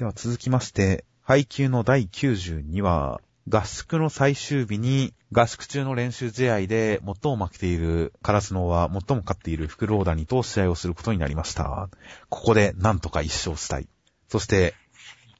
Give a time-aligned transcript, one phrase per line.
[0.00, 11.90] では続きまして、配給の第92話、合宿の最終日に、合宿中の練習試合で最も負けているカラスノは最も勝っているフクローダニと試合をすることになりました。
[12.30, 13.88] ここでなんとか一勝したい。
[14.28, 14.72] そして、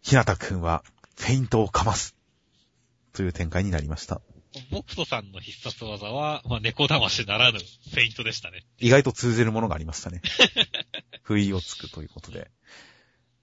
[0.03, 0.85] ひなたくんは
[1.17, 2.15] フェイントをかます。
[3.15, 4.21] という展開になりました。
[4.71, 8.67] ボクトさんの必殺技は、まあ、猫魂ならぬフェイントでしたね。
[8.79, 10.21] 意外と通じるものがありましたね。
[11.25, 12.51] 不意をつくということで。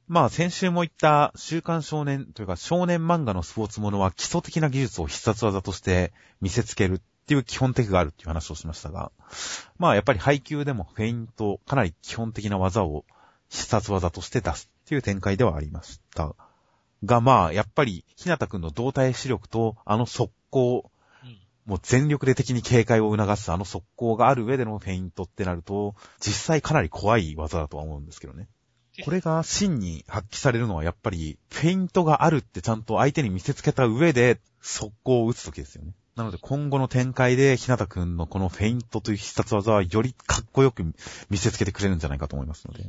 [0.08, 9.12] まあ先週も言った週刊少年というか少年漫画のスポーツものは基礎的な技術を必殺技として見せつけるっていう基本的があるっていう話をしましたが、
[9.78, 13.04] まあやっぱり配球でもフェイント、かなり基本的な技を
[13.50, 16.36] 必殺技として出すっていう展開ではありました。
[17.04, 20.90] がまあやっぱりひなたくんの動体視力とあの速攻、
[21.66, 28.48] もう全力で敵に警戒を促すあの速攻がある上でのフェイントってなると、実際かなり怖い技だとは思うんですけどね。
[29.04, 35.94] これが真に発揮されるのはやっぱり、フェイントがあるってちゃんと相手に見せつけた上で、速攻を打つときですよね。
[36.16, 40.84] なので今後の展開で、ひなたくんのこのフェイントという必殺技はよりかっこよく
[41.30, 42.84] 見せつけてくれるんじゃないかと思いますので。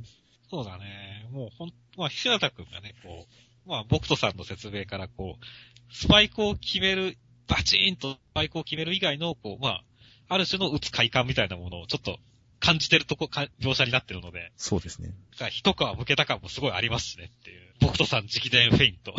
[0.50, 1.28] そうだね。
[1.30, 3.26] もうほん、まあ、ひなたくんがね、こ
[3.66, 9.84] う、まあ、ボクトさんの説明から、こう、スパイクを決める、バチーンとスパイクを決める以外の、こう、まあ、
[10.28, 12.18] ある種の打つ快感みたいなものをちょっと
[12.60, 15.08] 感じてるとこ、か描写になってるので、そうですね。
[15.32, 17.68] だから一皮向けた感もすごいありますしねっていう。
[17.80, 19.14] ボクトさん直伝フェイント。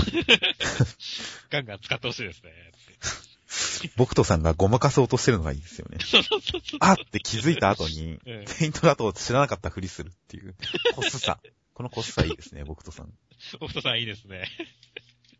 [1.49, 2.51] ガンガン使ってほしいですね。
[3.95, 5.97] 僕とさんがごまかそうとしてるのがいいですよね。
[6.79, 10.55] あって気づいた後に、うんフェイントだと知らなかったふりするっていう、
[10.95, 11.39] コスさ。
[11.73, 13.13] このコスさいいですね、僕とさん。
[13.59, 14.45] ボクトさんいいですね。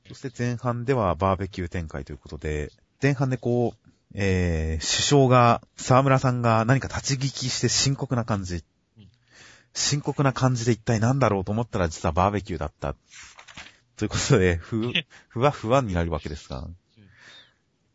[0.07, 8.63] そして前半ではバーベキュー展開ということで、前半でこう、えー、首相が、沢村さんが何か立ち聞きして深刻な感じ
[8.97, 9.07] うん。
[9.73, 12.95] 深刻な感じで一体何だろうと思ったら実はバーベキューだった。
[13.97, 14.91] ということで、ふ、
[15.29, 16.67] ふわふわになるわけですが。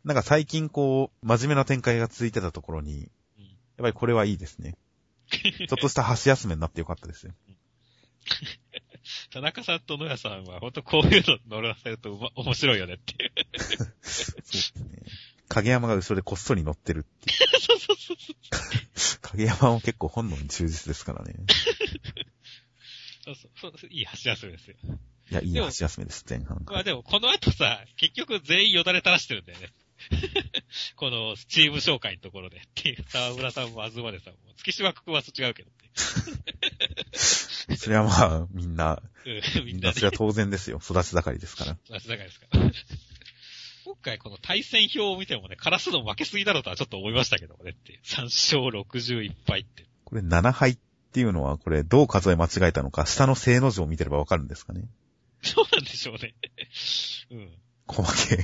[0.03, 3.43] なんか最近こう、真面目な展開が続いてたところに、うん
[3.77, 4.77] やっぱりこれはいいですね。
[5.27, 7.33] ちょっとした箸休めになってよかったですよ。
[9.31, 13.31] 田中さんと野谷さんは、ほんとこういうの乗らせるとうま、面白いよねっていう。
[14.01, 15.01] そうですね。
[15.49, 17.59] 影山が後ろでこっそり乗ってるっていう。
[17.59, 18.17] そうそうそう
[18.95, 19.19] そう。
[19.21, 21.35] 影山も結構本能に忠実ですからね。
[23.25, 23.89] そうそうそう。
[23.89, 24.75] いい箸休めですよ。
[25.31, 26.63] いや、いいでも箸休めです、前半。
[26.65, 29.69] まあでも、この後さ、結局全員よだれ垂らしてるんだよね。
[30.95, 32.57] この、チーム紹介のところで。
[32.57, 34.39] っていう、沢村さんも東出さんも。
[34.57, 35.71] 月島くんは違うけど
[37.15, 39.41] それはまあ、みんな、ね。
[39.57, 40.79] うん、みんなそれは当然ですよ。
[40.83, 41.77] 育ち盛りですから。
[41.89, 42.71] 同じだからですから。
[43.85, 47.99] 今回この対戦表を見てもね、カラスの負けすぎだろうとはちょっと思いましたけどもねっていう。
[48.03, 49.85] 3勝61敗って。
[50.05, 50.77] これ7敗っ
[51.13, 54.85] ていうのは、これどう数え間違えたのか、下の正の字を見てればわかるんですかね？
[55.43, 56.33] そうなんでしょうね。
[57.29, 57.49] うん。
[57.85, 58.43] 小負け。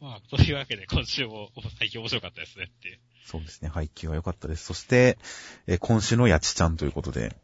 [0.04, 2.98] まあ、というわけで今週も最近面白かったですねっていう。
[3.24, 3.70] そうですね。
[3.70, 4.66] 配球は良かったです。
[4.66, 5.16] そして、
[5.66, 7.34] えー今週のやちちゃんということで、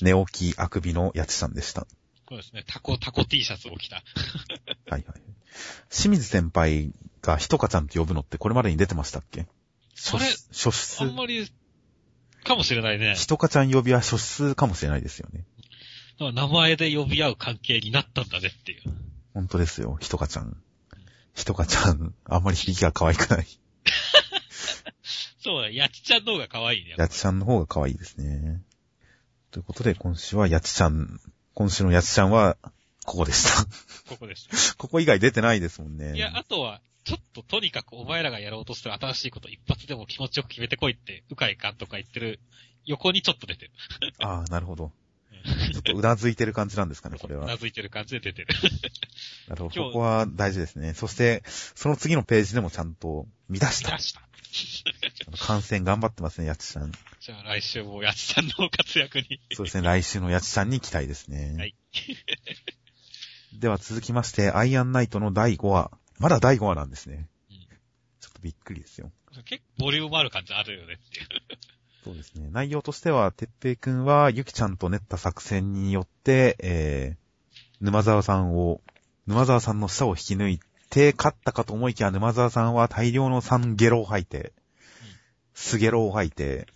[0.00, 1.86] 寝起きあくびのやちちゃんでした。
[2.30, 2.62] そうですね。
[2.64, 3.96] タコ、タコ T シャツを着た。
[4.86, 5.20] はいはい。
[5.90, 6.92] 清水先輩
[7.22, 9.48] がひとかちゃんって呼ぶのってこれまでに出てましたっけ？
[9.96, 10.68] それ初
[11.02, 11.52] あ出んまり、
[12.44, 13.16] かもしれないね。
[13.16, 15.44] ひとかちゃん呼びは初出かもしれないですよね。
[16.20, 18.82] 名前で呼び合う関係になったんだねっていう。
[19.34, 19.98] 本当ですよ。
[20.00, 20.62] ひとかちゃん。
[21.34, 23.46] ひとかちゃん、あんまり響きが可愛くない。
[25.42, 26.94] そうだ、やちちゃんの方が可愛いね。
[26.96, 28.62] やちちゃんの方が可愛いですね。
[29.50, 31.20] ということで、今週はやちちゃん、
[31.54, 32.56] 今週のやちちゃんは、
[33.06, 33.64] ここでした。
[34.08, 34.76] ここです。
[34.78, 36.14] ここ以外出てないですもんね。
[36.16, 42.40] いや、あとは、ちょっととにかくお前らがやろうとしてる新しいこと一発でも気持ちよく決めてこいって、うかいかんとか言ってる
[42.84, 43.72] 横にちょっと出てる。
[44.20, 44.84] ああ、なるほど。
[44.84, 47.44] うんちょっとうなずいてる感じなんですかね、これは。
[47.44, 48.48] うなずいてる感じで出てる。
[49.48, 49.74] なるほど。
[49.74, 50.92] 今日ここは大事ですね。
[50.92, 53.96] そして、その次のページでもちゃんと、見出した。
[53.96, 54.20] 出した。
[55.38, 56.92] 感染頑張ってますね、やちちゃん。
[57.20, 59.40] じゃあ来週もやちちゃんの活躍に。
[59.52, 61.54] そうですね、来週のやちちゃんに期待ですね。
[61.58, 61.74] はい。
[63.58, 65.90] では続きまして、アイアンナイトの第5話。
[66.18, 67.28] まだ第5話なんですね。
[67.50, 67.56] うん
[68.20, 69.10] ちょっとびっくりですよ。
[69.44, 71.26] 結構ボリュームある感じあるよねっていう。
[72.04, 72.48] そうですね。
[72.50, 78.80] 内容としては、てっぺいくんは、ゆきちゃんと練った作戦によって、えー、沼沢さんを、
[79.26, 84.54] 沼沢さんの舌を引き抜いて、勝ったかと思いきや、沼沢さんは大量のサンゲロを吐いて、
[85.60, 86.66] スゲロを吐いて、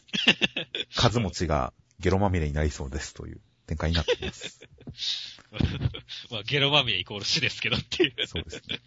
[0.95, 4.61] 数持ちがゲロまみれになりそうですという展開になっています。
[6.31, 8.27] まあ、ゲロまみれイコール死ですけどっていう。
[8.27, 8.81] そうですね。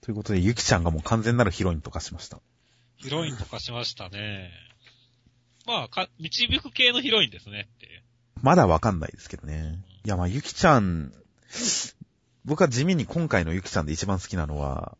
[0.00, 2.40] ということで、ゆきちゃんがもう完全なるヒロインとかしました。
[2.98, 4.52] ヒロインとかしましたね。
[5.66, 8.04] まあ、か、導く系のヒロインですねって。
[8.40, 9.84] まだわかんないですけどね。
[10.04, 11.12] いや、まあ、ゆきちゃん、
[12.44, 14.96] 僕は地味に今回のゆきちゃんで一番好きなのは、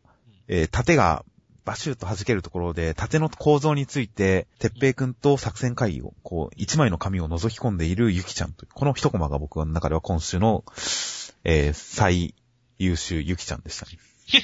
[0.49, 1.25] えー、盾が
[1.64, 10.64] バシューと弾けるところで、盾の構造について、てっぺいくんと作戦会議を、こう、一枚の紙を覗き込んでいるゆきちゃんという、この一コマが僕の中では今週の、
[11.44, 12.35] えー、最
[12.79, 13.99] 優秀ゆきちゃんでしたね。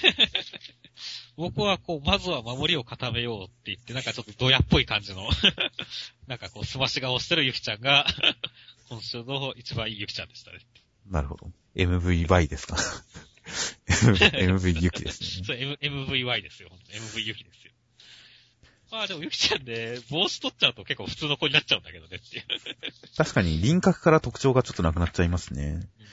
[1.36, 5.28] 僕はこう、まずは守りを固めようって言って、なんかちょっとドヤっぽい感じの
[6.26, 8.06] なんかこう、すまし顔してるゆきちゃんが
[8.88, 10.58] 今週の一番いいゆきちゃんでしたね。
[11.06, 11.50] なるほど。
[11.76, 12.76] MVY ですか
[14.06, 15.44] ?MV ゆきですね。
[15.46, 16.70] そう、M、MVY ですよ。
[16.90, 17.72] MV ゆきですよ。
[18.90, 22.44] まあでもゆきちゃんで、帽子取っちゃうと結構普通の子になっちゃうんだけどねっていう。
[23.16, 25.62] 確かに輪郭から特徴がちょっとなくなっちゃいますね。
[25.98, 26.06] うん、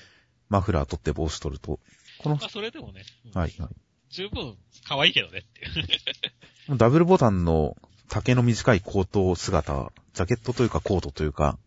[0.50, 1.80] マフラー取って帽子取ると。
[2.20, 3.06] この、まあそれでもね。
[3.26, 3.70] うん、はいはい。
[4.10, 6.78] 十分可愛いけどねっていう。
[6.78, 7.78] ダブルボタンの
[8.08, 11.58] 丈の短いコート姿、ジャケットというかコートというか、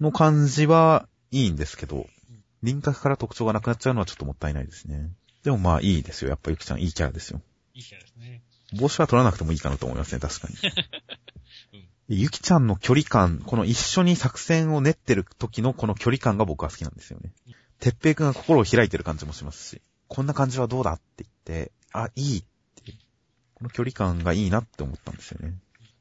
[0.00, 2.06] の感じはいいんですけど、
[2.66, 5.12] 輪郭から特徴がなくなっちゃうのはちょっともったいないですね。
[5.44, 6.30] でもまあいいですよ。
[6.30, 7.40] やっぱゆきちゃんいいキャラですよ。
[7.74, 8.42] いいキャラですね。
[8.72, 10.54] 帽子は取らなくてもいいかなと思いますね、確かに。
[12.08, 17.32] うん、ゆきちゃんの距離感、この一緒に作戦を練ってる時のこの距離感が僕は好きなんですよね。
[17.78, 22.44] てっぺいくんが心を開いてる感じもしますし、こんな感じはどうだって言って、あ、いいっ
[22.84, 22.92] て
[23.54, 25.54] この距離感がいいなって思ったんですよね。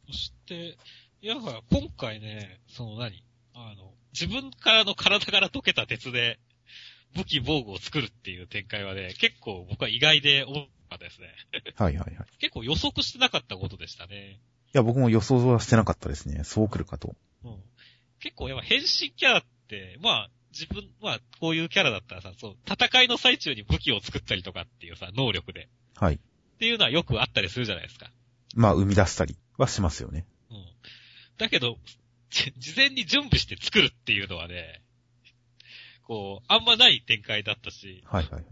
[0.08, 0.78] そして、
[1.22, 1.62] いや、今
[1.98, 3.24] 回ね、その何？
[3.54, 6.40] あの、自分からの体から溶けた鉄で
[7.16, 11.28] 武器防具を作るっていう展開はね、結構僕は意外で思ったですね。
[11.78, 12.28] はいはいはい。
[12.40, 14.40] 結構予測してなかったことでしたね。
[14.74, 16.44] いや、僕も予想はしてなかったですね。
[16.44, 17.16] そう来るかと。
[17.44, 17.56] うん。
[18.20, 25.70] 結構やっぱ変身キャラって、まあ、自分、まあ、こういうキャラだったらさ、そう、戦いの最中に武器を作ったりとかっていうさ、能力で。
[25.96, 26.16] はい。
[26.16, 26.20] っ
[26.60, 28.10] ていうのはよくあったりするじゃないですか。
[28.56, 30.26] まあ、生み出したりはしますよね。
[30.50, 30.66] うん。
[31.38, 31.78] だけど、
[32.30, 34.82] 事前に準備して作るっていうのはね、
[36.06, 38.04] こう、あんまない展開だったし。
[38.06, 38.46] はいはいはい。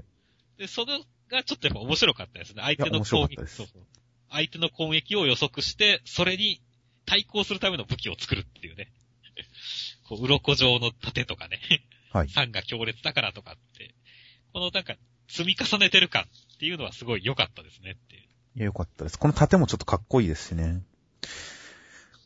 [0.58, 2.62] で、それがちょっとやっぱ面白かったですね。
[2.64, 3.68] 相手の攻撃、そうそう。
[4.30, 6.62] 相手の攻撃を予測して、それに
[7.06, 8.92] 対抗するための武器を作るっていうね。
[10.10, 11.60] こう、鱗状の盾とかね。
[12.12, 12.30] はい。
[12.30, 13.94] 酸が強烈だからとかって。
[14.52, 14.96] このなんか、
[15.28, 18.22] 積み重ねてる感っていうのはすごい良かったですねっていう。
[18.22, 19.18] いや、良かったです。
[19.18, 20.84] この盾もちょっとかっこいいですしね。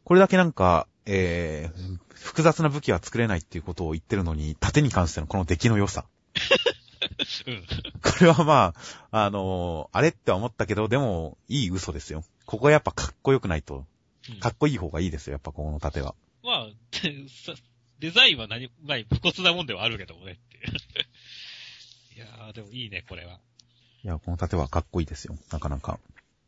[0.03, 6.06] これだけなんか、えー、複雑な武器は作れないっていうことを言ってるのに、盾に関してのこの出来の良さ。
[7.48, 7.63] うん、
[8.01, 8.74] これはま
[9.12, 12.25] あ、あのー、あれって思ったけど、でも、いい嘘ですよ。
[12.45, 13.86] ここやっぱかっこよくないと、
[14.42, 16.13] かっこいい方がいいですよ、やっぱこの盾は。
[16.44, 16.68] まあ、
[18.00, 20.57] デザインは何、まあ、武骨なもんではあるけどもねって。
[22.15, 23.39] いやー、でもいいね、これは。
[24.04, 26.00] いや、この盾はかっこいいですよ、なかなか。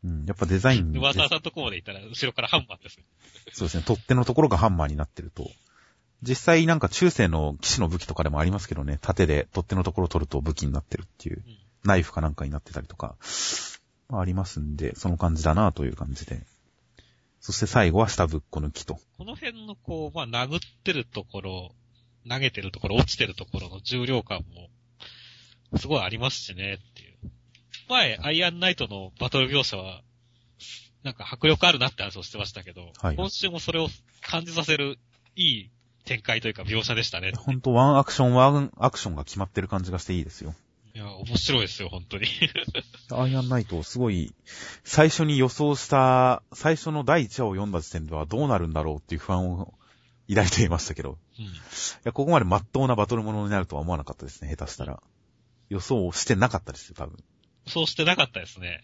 [0.04, 0.92] うん、やっぱデザイン。
[0.92, 2.98] 上沢さんとこまで行ったら、後ろからハンマーです。
[3.52, 5.50] そうですね、取っ手のところがハンマーになってると。
[6.22, 13.16] 実際なんか中世の騎士の武器とかでもありますけどね、盾で取っ手のところを取ると武器になってるっていう、うん、ナイフかなんかになってたりとか、
[14.08, 16.42] まあ、ありますんで、その感じだなという感じで。
[17.40, 19.00] そして最後は下ぶっこ抜きと。
[19.16, 21.74] この辺のこう、まあ、殴ってるところ、
[22.28, 24.44] 投げてるところ、落ちてるところの重量感
[25.72, 27.09] も、すごいありますしね、っていう。
[27.90, 30.02] 前、アイアンナイトのバトル描写は、
[31.02, 33.88] なんか迫力あるなって話をしてましたけど、はい、今週もそれを
[34.22, 34.98] 感じさせる
[35.34, 35.70] いい
[36.04, 37.32] 展開というか描写でしたね。
[37.36, 40.54] ほんと、ワンアクション、ワンアクションが決まってる感じがしていいですよ。
[40.94, 42.26] いや、面白いですよ、本当に。
[43.12, 44.34] アイアンナイト、すごい、
[44.84, 49.74] 最初に予想した、最初の第1話を読んだ時点ではどうなるんだろうっていう不安を
[50.28, 51.18] 抱いていましたけど。
[51.38, 51.48] うん、い
[52.04, 55.00] や、ここまで真っ当なバトルものになるとは思わなかったですね、下手したら。
[55.68, 57.22] 予想してなかったですよ、多分。
[57.66, 58.82] そうしてなかったですね。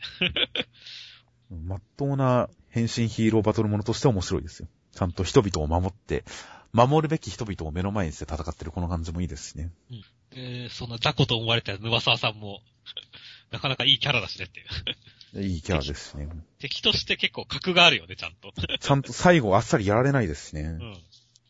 [1.50, 4.68] 真 っ当な変身ヒーローバトルものとして面白いですよ。
[4.92, 6.24] ちゃんと人々を守って、
[6.72, 9.70] 守るべき人々を目の前にして戦ってるこの感じもいいですしね。
[9.90, 10.04] うん。
[10.32, 12.62] えー、そんな雑魚と思われた沼沢さんも、
[13.50, 15.42] なかなかいいキャラだしねっていう。
[15.46, 16.28] いいキャラですね。
[16.58, 18.52] 敵として結構格があるよね、ちゃんと。
[18.78, 20.62] ちゃんと最後あっさりやられないですしね。
[20.62, 20.92] うん。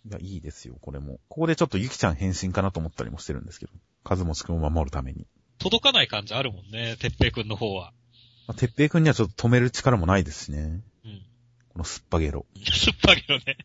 [0.06, 1.18] いや、いいですよ、これも。
[1.28, 3.72] ここでちょっとゆきちゃん変身かなと思ったりもしてるんですけど。
[4.04, 5.26] カズモチ君を守るために。
[5.66, 7.92] 届かない感じあるもんね、てっぺいくんの方は。
[8.46, 10.80] まあ、てっぺいくんにはちょっと止める力もないですしね。
[11.04, 11.22] うん。
[11.72, 12.46] このすっぱげろ。
[12.72, 13.56] すっぱげろね。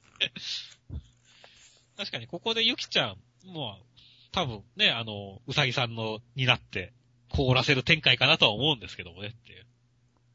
[1.97, 3.85] 確かにここでゆきちゃん、もう、
[4.31, 6.91] 多分ね、あの、うさぎさんの、になって、
[7.29, 9.67] 凍らせる展開かなとは思うんですけどもねっていう。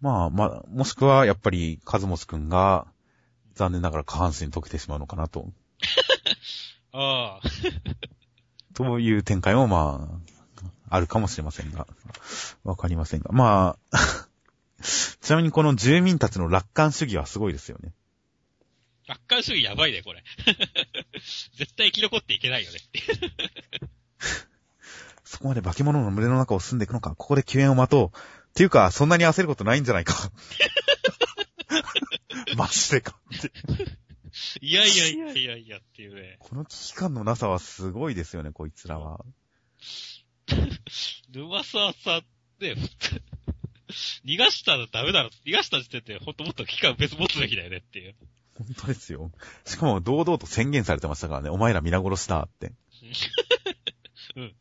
[0.00, 2.86] まあ、まあ、もしくは、やっぱり、カズモスくんが、
[3.54, 5.50] 残念ながら下半身溶けてしまうのかなと。
[6.92, 7.48] ああ。
[8.74, 10.35] という展開も、まあ、
[10.88, 11.86] あるかもしれませんが、
[12.64, 13.30] わかりませんが。
[13.32, 13.98] まあ、
[15.20, 17.92] ちなみにこの住民たちの楽観主義はすごいですよね。
[19.06, 20.24] 楽観主義やばいね、これ。
[21.56, 22.78] 絶対生き残っていけないよね。
[25.24, 28.18] そこまで化け物の群れの中を進んでいくのか、ここで救援を待とう。
[28.18, 30.14] っていうか、そんなに焦ることないんじゃないか。
[32.56, 33.52] マジでかって。
[34.60, 36.36] いやいやいやいやいやっていうね。
[36.40, 39.24] この危機感のなさはすごいですよね、こいつらは。
[41.32, 42.22] 沼沢さん
[42.60, 42.74] ね、
[44.24, 45.30] 逃がしたらダメだろ。
[45.44, 48.14] 逃がした時点で、ほんともっと期間別持つべきだよねっていう。
[48.58, 49.30] 本当ですよ。
[49.64, 52.72] しかも堂々と宣言されてましたからね、お前ら皆殺しだって。
[54.36, 54.54] うん。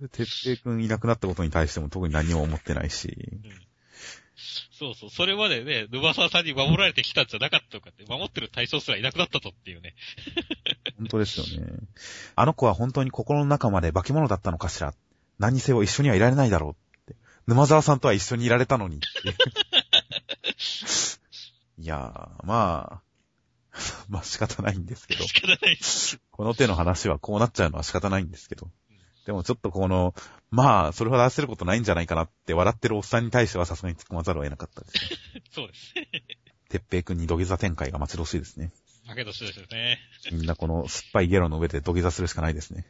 [0.00, 3.16] でてっぺいくんいなくなったことに対しても特に何も思ってないし。
[4.72, 5.10] そうそう。
[5.10, 9.94] それまでね、沼沢さんに守られてきたんじゃなかったのかって、守ってる対象すらいなくなったとっていうね。
[10.98, 11.72] 本当ですよね。
[12.34, 14.94] あの子は本当に心の中まで化け物だったのかしら。
[15.38, 16.74] 何にせよ一緒にはいられないだろうっ
[17.06, 17.16] て。
[17.46, 19.06] 沼沢さんとは一緒にいられたのにって。
[21.78, 23.02] いやー、まあ、
[24.08, 25.24] まあ仕方ないんですけど。
[25.24, 26.20] 仕方ないです。
[26.30, 28.70] この手の話はこうなっちゃうのは仕方ないんですけど。
[29.26, 30.14] でもちょっとこの、
[30.50, 35.42] まあ、それほど焦ることないんじゃないかなって笑ってるおっさんに対してはさすがに突っ込まざるを得なかったですね。
[35.50, 35.94] そうです。
[36.68, 38.72] てっぺいくんに土下座展開が待ち遠しいですね。
[39.06, 39.98] 負け年ですよね。
[40.32, 42.86] みんなこの酸っぱいゲロの上で土下座するしかないですね。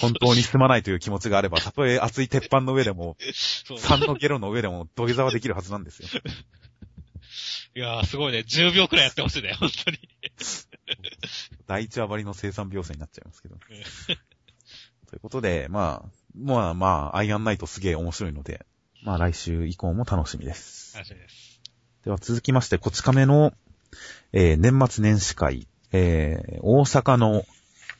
[0.00, 3.16] 本当に進まないという気持ちがあれば、たとえ熱い鉄板の上でも、
[3.64, 3.78] そう。
[3.78, 6.08] 3のゲロの上でも土下座はできるはずなんですよ。
[7.74, 8.38] いやー、すごいね。
[8.38, 9.98] 10秒くらいやってほしいね、本当に。
[11.66, 13.56] 第一話張りの生産描写になっちゃいますけど。
[15.08, 18.64] ということで、まあ、まあまあ、アイアンナイトすげえ面白いので、
[19.02, 20.96] まあ来週以降も楽しみです。
[20.96, 21.60] 楽しみです。
[22.04, 23.52] では続きまして、こち亀の、
[24.32, 27.44] えー年末年始会、えー大阪の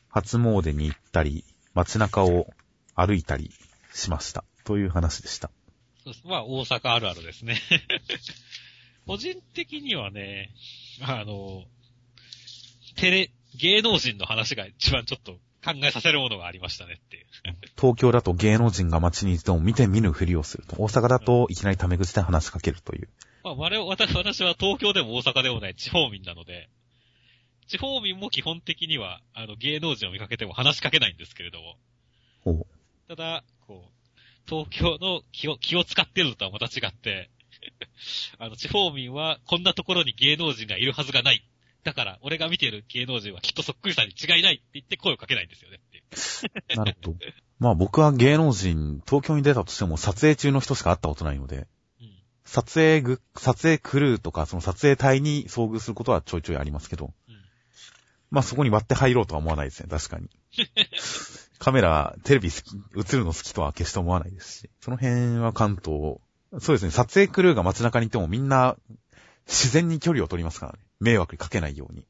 [0.08, 1.44] 初詣に行ったり、
[1.76, 2.46] 街中を
[2.94, 3.50] 歩いたり
[3.92, 4.44] しました。
[4.64, 5.50] という話でした。
[6.04, 6.26] そうです。
[6.26, 7.60] まあ、大阪あるあるですね。
[9.06, 10.54] 個人的にはね、
[11.02, 11.64] あの、
[12.96, 17.26] テレ、芸能人の話が一番ちょっと考えさせるものがありましたねっていう。
[17.78, 20.76] 東京だと芸能人が街にいても見て見ぬふりをすると。
[20.82, 23.08] 大阪だといきなりタメ口で話しかけるという。
[23.44, 26.70] まあ、我々、私私は東京でも大阪でもない地方民なので、
[27.66, 31.76] 地方民も基本的には、あの、芸能人を見かけても話しかけないんですけれども、
[32.44, 32.66] ほう。
[33.08, 33.96] ただ、こう、
[34.48, 37.30] 東京の気を、気を使ってるのとはまた違って、
[38.38, 41.44] あの、地方民はこんなところに芸能人がいるはずがない。
[41.82, 46.02] だから、俺が見ている芸能人はきっとそっくりさんに違いないって言って声をかけないんですよねって。
[46.76, 47.18] なるほど。
[47.58, 51.66] まあ僕は芸能人、東京に出たとしても撮影中の人しか会ったことないので、
[52.00, 52.12] うん。
[52.44, 57.25] 撮影ぐ、撮影クルーとか、その撮影隊に遭遇することはちょいちょいありますけど、うん。
[58.30, 60.28] まあそこに割って入ろうとは思わないですね、確かに。
[61.58, 62.76] カメラ、テレビ好き、
[63.14, 66.18] 映るの好きとは決して思わないですし、その辺は関東、
[66.60, 68.76] そうですね、撮影クルーが街中にいてもみんな
[69.46, 70.78] 自然に距離を取りますからね。
[71.00, 72.04] 迷惑にかけないように。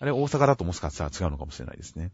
[0.00, 2.10] あれ大阪だともしかしたら違うのかもしれないですね。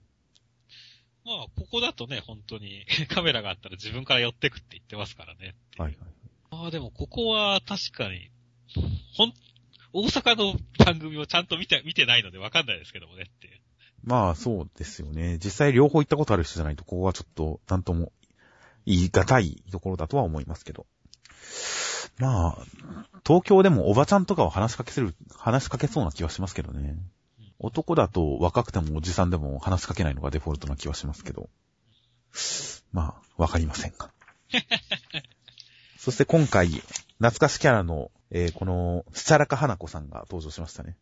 [1.25, 5.55] まあ、ここだとね、本当に カメラがあったら自分から寄ってくって言ってますからね。
[5.77, 5.97] はいはい。
[6.51, 8.31] ああ、でもここは確かに、
[9.15, 9.35] ほん、
[9.97, 13.61] 大阪の番組をちゃんと見て、見てないのでわかんないですけどもねっていう。
[14.05, 15.39] まあそうですよね。
[15.43, 18.13] 実際両方行ったことある人じゃないと、ここはちょっと、なんとも
[18.85, 20.87] 言い難いところだとは思いますけど。
[22.19, 22.59] まあ、
[23.27, 26.99] 東京でもおばちゃんとかを話しかけせる、話しかけそうな気はしますけどね。
[27.59, 31.49] 男だと若くてもおじさんでも話しかけないのがデフォルトな気はしますけど。
[32.93, 34.11] まあ、わかりませんが。
[35.97, 40.97] そして今回、懐かしキャラの、えーこの、スチャラカ花子さんが登場しましたね。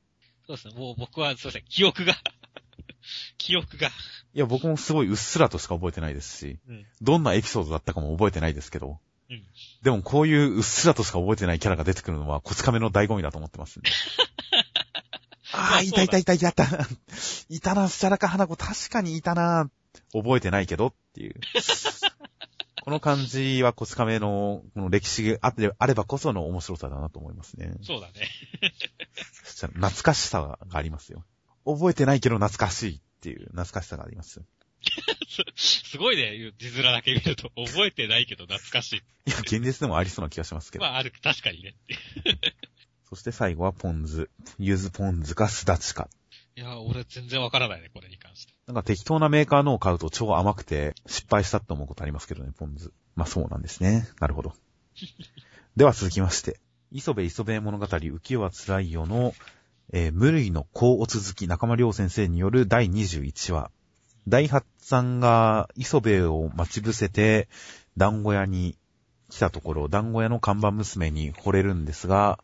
[0.46, 2.14] そうですね、もう僕は、すいません、記憶が、
[3.38, 3.88] 記憶が、
[4.34, 6.86] いや、僕もすごいうっすらとしか覚えてないですし、うん。
[7.00, 8.98] どんなエピソードだったかも覚えてないですけど、
[9.30, 9.42] うん。
[9.82, 13.90] でもこういううっすらとしか覚えてないキャラが出てくるのは、こち亀の醍醐味だと思ってますんで。
[15.52, 16.66] ああ、いたいたいたいたいた。
[17.48, 19.70] いたな、スチャラカ花子確かにいたな。
[20.12, 21.34] 覚えてないけどっていう。
[22.84, 27.72] この感じはこち亀の、この歴史があってあればこその面白さだなと思いますね。
[27.80, 28.12] そうだね。
[29.72, 31.24] 懐かしさがありますよ。
[31.64, 34.42] 覚えてないけど懐かしいっていう懐かしさがあります。
[35.56, 38.98] す すごいね、字面だけ見ると、覚えてないけど懐かしい。
[38.98, 40.84] いや、現実でもありそうな気がしますけど。
[40.84, 41.76] まあ、ある、確かにね。
[43.08, 44.28] そして最後はポン酢。
[44.58, 46.10] 柚子ポン酢かすだちか。
[46.56, 48.54] いや、俺全然わからないね、これに関して。
[48.66, 52.92] なんか適当なメーカーのを買うと超甘くて失敗したって思うことありますけどね、ポン酢。
[53.16, 54.08] まあそうなんですね。
[54.20, 54.54] なるほど。
[55.76, 56.60] では続きまして。
[56.92, 59.34] 磯部磯部物語浮世は辛いよの、
[59.92, 63.72] えー無類の高お続き中間良先生による第21話。
[64.28, 67.48] 大八さんが磯部を待ち伏せて
[67.96, 68.78] 団子屋に
[69.28, 72.38] 来たところ、団子屋の看板娘に惚れるんですが、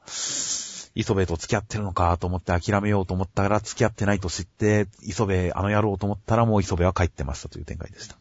[0.95, 8.17] 磯部と付き合ってるのかと思って諦めようと思ったら付き合ってないと知って、磯部あの野郎と思ったらもう磯部は帰ってましたという展開でした。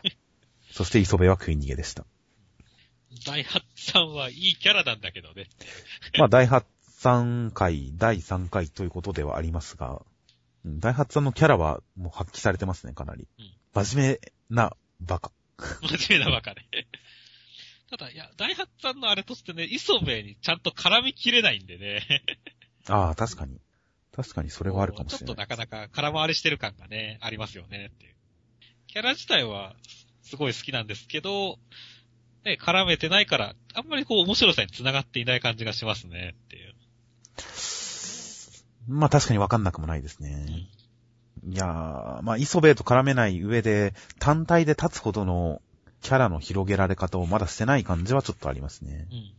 [0.70, 2.04] そして磯部は食い逃げでした。
[3.26, 5.46] 大八さんはいいキャラなんだけどね。
[6.18, 10.02] まあ、第8回、第3回ということではありますが、
[10.64, 13.26] うん第8さんのキャラはもう発揮されてますね、かなり。
[13.74, 15.32] 真面目なバカ。
[15.82, 16.68] 真面目なバカね。
[17.92, 22.00] ただ、いや、大八さんのあれとしてね、磯部にちゃんと絡みきれないんでね。
[22.88, 23.60] ああ、確かに。
[24.12, 25.26] 確かにそれはあるかもしれない。
[25.26, 28.14] ちょっとなかなか空回りしてる感がね、ありますよねっていう。
[28.86, 29.76] キャラ自体は
[30.22, 31.58] すごい好きなんですけど、
[32.46, 36.74] ね、絡めてないから、あんまりこう面白さに繋がっていない感じがしますねっていう。
[38.88, 40.46] まあ確かにわかんなくもないですね。
[41.44, 45.60] いやー、まあ磯部と絡めない上で、単体で立つほどの
[46.02, 49.06] キャラの広げられ方をまだしてない感じはちょっとありますね。
[49.10, 49.32] うん。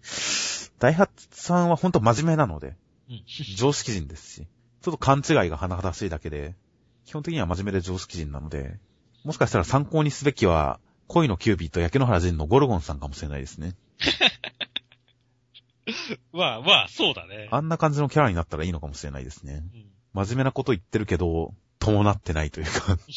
[0.80, 2.76] 大八さんはほんと真面目なので、
[3.10, 3.24] うん。
[3.56, 4.48] 常識人ですし、
[4.82, 6.56] ちょっと勘違いが甚だしいだけで、
[7.06, 8.80] 基本的には真面目で常識人なので、
[9.24, 13.76] もしかしたら参考にすべきは、恋のキュービーと焼け野原人のゴルゴンさんかもしれないですね。
[16.32, 17.50] まあまあ、そうだね。
[17.52, 19.64] あんな感じのキャラになったらいいのかもしれないですね。
[19.74, 19.86] うん。
[20.14, 22.98] 真面目なこと言ってるけど、伴ってないというか、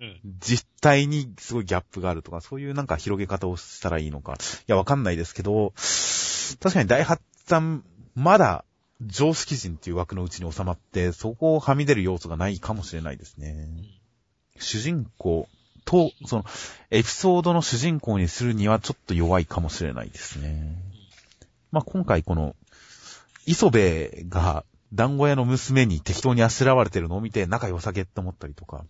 [0.00, 0.20] うん。
[0.40, 4.34] 実態にすごいギャップがあるとか、そういうなんか広げ方をしたらいいのか。
[4.34, 4.36] い
[4.66, 5.72] や、わかんないですけど、
[6.60, 8.64] 確かに大発さん、まだ
[9.00, 13.68] 常識人っていう枠のうちに収まって、そこをはみ出る要素がないかもしれないですね。
[14.58, 15.48] 主人公
[15.84, 16.44] と、その、
[16.90, 20.76] エピソードの主人公にするにはちょっと弱いかもしれないですね。
[21.70, 22.56] まあ、今回この、
[23.46, 28.84] 磯部が団子屋の娘に適当にあしらわれてるのを見て仲良さげって思ったりとか、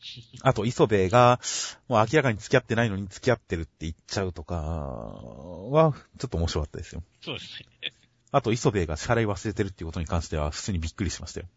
[0.42, 1.40] あと、磯部が、
[1.88, 7.02] もう明らかに付き合ってないのに付き合ってるって言っちゃうとかは、ちょっと面白かったですよ。
[7.20, 7.92] そうですね。
[8.32, 11.48] あと、磯部が支払い忘れてるっていうことに関しては、普通にびっくりしましたよ。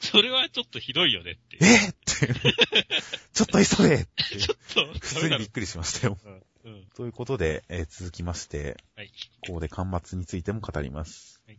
[0.00, 1.58] それはちょっとひどいよねって。
[1.60, 2.86] えーって。
[3.32, 4.36] ちょっと磯部って。
[4.38, 6.18] ちょっと、普通にびっくりしましたよ。
[6.24, 6.42] うん。
[6.64, 6.86] うん。
[6.96, 9.12] ということで、えー続きまして、はい。
[9.46, 11.42] ここで端末についても語ります。
[11.46, 11.58] はい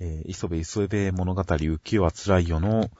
[0.00, 2.90] えー磯部磯部物語浮世は辛いよの、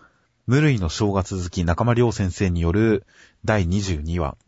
[0.48, 3.04] 無類の正月好き中間良先生による
[3.44, 4.38] 第22話。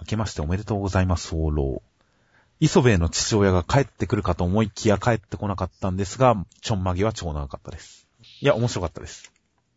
[0.00, 1.82] 明けましておめでとうございます、早漏。
[2.60, 8.08] 磯部の父親が帰ってくるかと思いきや帰ってこなかったんですが、ちょんまげは超長かったです。
[8.40, 9.30] いや、面白かったです。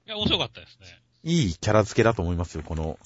[0.06, 0.88] いや、面白かったですね。
[1.24, 2.98] いいキャラ付けだと思いますよ、この、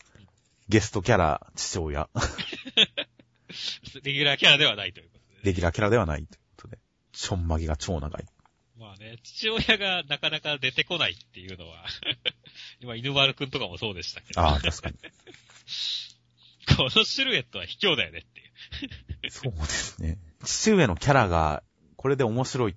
[0.70, 2.10] ゲストキャラ、父親。
[4.04, 5.42] レギュラーキャラではないということで、ね。
[5.46, 6.78] レギュラーキャラではないということで。
[7.12, 8.26] ちょんまげが超長い。
[8.82, 11.86] まあね、父親がなかなか出てこないっていうのは、
[12.82, 14.96] 今、犬丸くんとかもそうでしたけど、ああ、確かに。
[16.76, 18.44] このシルエットは卑怯だよねってい
[19.28, 19.30] う。
[19.30, 20.18] そうですね。
[20.44, 21.62] 父上のキャラが、
[21.96, 22.76] これで面白い。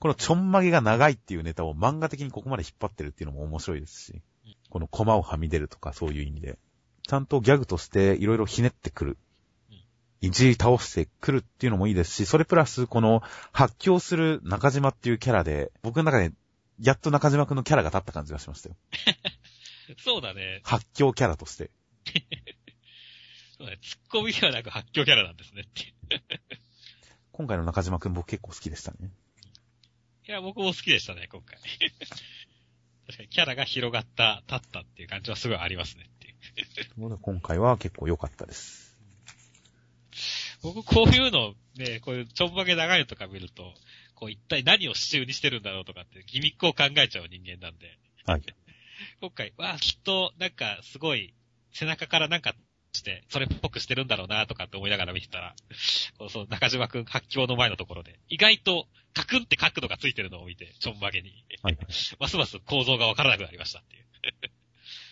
[0.00, 4.22] このちょんまげが長いっていうネタを漫画的にここまで引っ張ってるっていうのも面白いですし、
[4.68, 6.58] このコマをはみ出るとかそういう意味で、
[7.06, 9.18] ちゃんとギャグとしていろいろひねってくる。
[10.20, 16.32] いじり倒してくるっていうのもいいですし、それプラスこの発狂する中島っていうキャラで、僕の中で
[16.80, 18.76] やっと中島くんのキャラが立った感じがしましたよ。
[19.98, 20.60] そうだね。
[20.64, 21.70] 発狂キャラとして。
[23.56, 23.78] そうだね。
[23.82, 25.94] ツッコミではなく発狂キャラなんですねって。
[27.32, 29.10] 今回の中島くん僕結構好きでしたね。
[30.26, 31.58] いや、僕も好きでしたね、今回。
[33.06, 37.18] 確かにキャラが広がった、立ったっていう感じはすごいありますねっていう。
[37.18, 38.87] 今回は結構良かったです。
[40.62, 43.72] 僕こういうの、ね、こういうちょんまげ長いのとか見ると、
[44.14, 47.98] こう一体何を支柱にしてるんだろうとかってギミックを考えちゃう人間なんで。
[48.26, 48.42] はい。
[49.20, 51.34] 今回、わあ、きっと、なんか、すごい、
[51.72, 52.54] 背中からなんか
[52.92, 55.54] して、それっぽくしてるんだろうな、とかって思いながら見てたら、
[56.18, 61.44] こうそう、中島くん発狂の前のところで、意外と、カクンって角度がついてるのを見て、ちょんまげに。
[61.62, 61.78] はい。
[62.18, 64.04] ますます構造がわからなくなりましたっていう。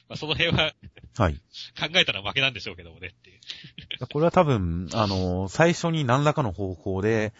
[0.09, 0.73] まあその辺は
[1.19, 1.35] はい。
[1.35, 3.41] 考えたら負けなんでしょうけどもねっていう。
[4.13, 7.33] これは多分、あの、最初に何らかの方法で、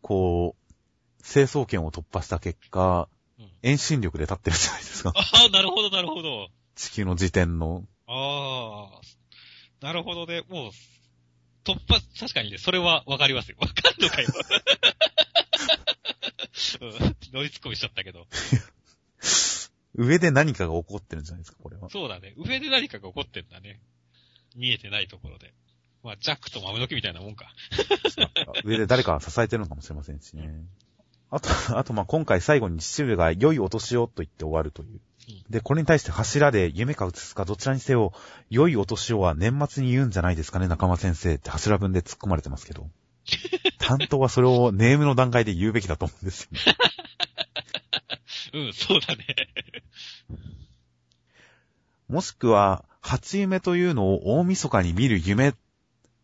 [0.00, 5.12] こう、清掃圏を突破した結果、うん遠心力で立ってるじゃないですか。
[5.14, 6.48] ああ、なるほど、なるほど。
[6.76, 7.84] 地球の時点の。
[8.06, 8.88] あ
[9.82, 10.42] あ、なるほどね。
[10.48, 10.70] もう、
[11.64, 13.56] 突破、確かにね、それはわかりますよ。
[13.60, 14.28] わかんのかよ。
[16.80, 16.90] うん、
[17.32, 18.26] 乗り突っ込みしちゃったけど。
[19.96, 21.88] 上で何かが起こってるんじゃないですか、これは。
[21.90, 22.34] そうだね。
[22.36, 23.80] 上で何かが起こってんだね。
[24.54, 25.52] 見えてないところで。
[26.02, 27.46] まあ、ジャックと豆の木みたいなもんか。
[28.64, 30.50] 上で誰かが支えてるのかもしれませんしね。
[31.30, 35.00] あと、あと、まあ、今回最後に父上が良いお年をと言って終わるという。
[35.50, 38.12] で、これに対して柱で夢か映すかどちらにせよ、
[38.50, 42.88] 良いお年をは年末に言うんじゃないですかね、中間先生って柱文で突っ込まれてますけど。
[43.78, 46.60] 担当はそれをネームの段階で言うべきだと思うんですよね。
[48.56, 49.24] うん、そうだね。
[52.08, 55.54] もしくは、初夢というのを大晦日に見る夢。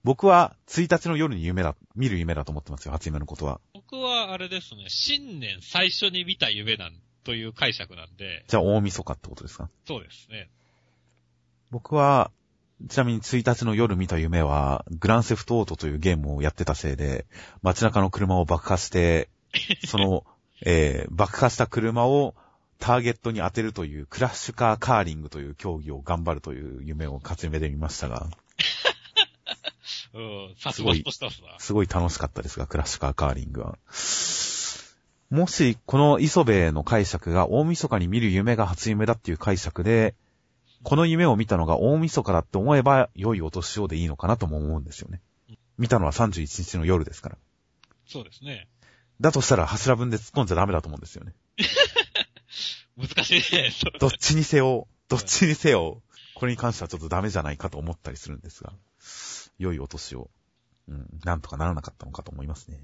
[0.04, 3.60] 僕は1日の夜に夢だ、見る夢だと思ってますよ、初夢のことは。
[3.74, 9.70] 僕はあれですね、新年最初に見た夢なん、という解釈なんで、じゃあ大晦日ってことですか？
[9.86, 10.50] そうですね。
[11.70, 12.30] 僕は、
[12.88, 17.26] ちなみに1日の夜見た夢は、グランセフトオートというゲームをやってたせいで、
[17.62, 19.28] 街中の車を爆破して、
[19.86, 20.26] その、
[20.64, 22.34] えー、爆破した車を
[22.78, 28.26] ターゲットに当てるというクラッシュカーカーリングという競技を頑張るという夢を勝ち夢で見ましたが、
[30.14, 31.58] うん、さすがとしたっすな。
[31.58, 33.78] すごい楽しかったですが、クラッシュカーカーリングは。
[35.30, 40.14] もし、この磯部の解釈が大晦日に見る夢が初夢だっていう解釈で、
[40.82, 45.20] この夢を見たのが大晦日だって思えば良いお年をでいいのかなとも思うんですよね。
[45.78, 47.38] 見たのは31日の夜ですから。
[48.06, 48.68] そうですね。
[49.22, 51.32] だとしたら柱分で突っ込んじゃダメだと思うんですよね。
[52.98, 53.72] 難しいね。
[54.00, 56.02] どっちにせよ、どっちにせよ、
[56.34, 58.72] これに関してはちょっとダメじゃないかと思ったりするんですが、
[59.58, 60.28] 良いお年を、
[60.88, 62.80] うん、なんとかならなかったのかと思いますね。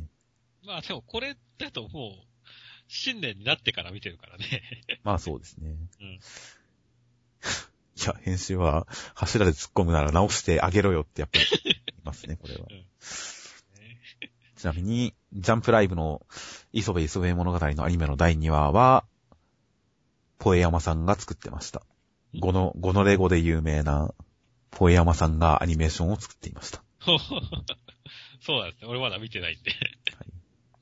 [0.64, 2.28] まあでもこれだともう、
[2.86, 4.62] 新年になってから見てるからね。
[5.02, 5.76] まあそうですね。
[6.00, 6.20] うん
[7.98, 12.68] いや、編集は柱で突っ込むなら直してあげろよってやっぱり言いますね、これは。
[14.58, 16.20] ちなみに、ジャンプライブの
[16.72, 19.04] 磯部磯部物語のアニメの第2話は、
[20.38, 21.82] ポエヤマさんが作ってました。
[22.40, 24.12] ゴノ、ゴノレ語で有名な
[24.72, 26.82] ポエヤマさんがアニメーションを作っていました。
[28.40, 28.88] そうなんですね。
[28.88, 29.72] 俺まだ見てないんで。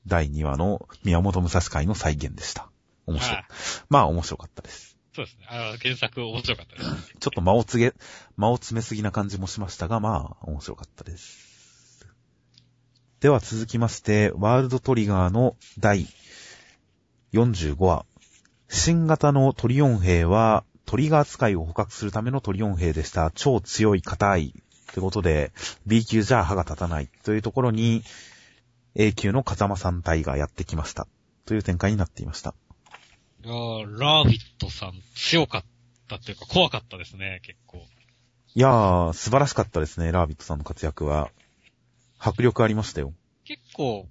[0.07, 2.71] 第2話の宮本武蔵会の再現でした。
[3.05, 3.47] 面白いあ。
[3.89, 4.97] まあ面白かったです。
[5.13, 5.45] そうですね。
[5.49, 7.15] あの、原作面白かったです。
[7.19, 7.93] ちょっと間を告げ、
[8.37, 11.46] 間を詰めすぎな感じもしましたが、まあ、面白かったです。
[13.19, 16.05] では続きまして、ワールドトリガーの第
[17.33, 18.05] 45話。
[18.69, 23.31] 新型のトリオン兵は、トリガー使いを捕獲するためのトリオン兵でした。
[23.33, 24.53] 超強い硬い。
[24.93, 25.51] ということで、
[25.87, 27.09] B 級じゃ歯が立たない。
[27.23, 28.03] というところに、
[28.93, 31.07] A 級の風間3体がやってきました。
[31.45, 32.53] という展開になっていました。
[33.43, 35.63] いやーラービットさん強かっ
[36.07, 37.79] たっていうか怖かったですね、結構。
[38.53, 41.31] いやー、素晴らしかったですね、ラービットさんの活躍は。
[42.19, 43.13] 迫力ありましたよ。
[43.45, 44.07] 結構、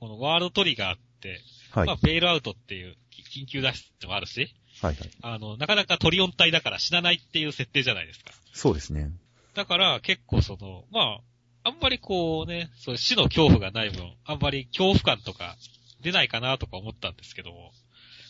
[0.00, 1.40] このワールドトリガーって、
[1.72, 1.86] はい。
[1.86, 2.96] まあ、ベイルアウトっていう
[3.34, 5.10] 緊急脱出もあるし、はいはい。
[5.22, 8.30] あの、なかなかトリオン体だから死なないっていう設定じゃないですか。
[8.52, 9.10] そうですね。
[9.54, 11.20] だから結構その、まあ、
[11.64, 15.56] あんまりこうね、そう死の恐怖がない分、あんまり恐怖感とか
[16.00, 17.72] 出ないかなとか思ったんですけども、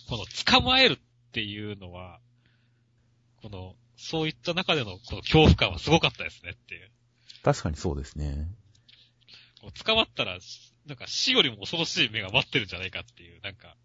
[0.08, 0.98] この捕まえるっ
[1.32, 2.18] ていうのは、
[3.42, 6.90] この、そういった中でのこの恐怖感はすごかったですねっていう。
[7.42, 8.48] 確かにそうですね。
[9.84, 10.38] 捕まったら、
[10.86, 13.76] なんか死よりも恐ろしい目が待ってるんじゃないかっていう、なんか、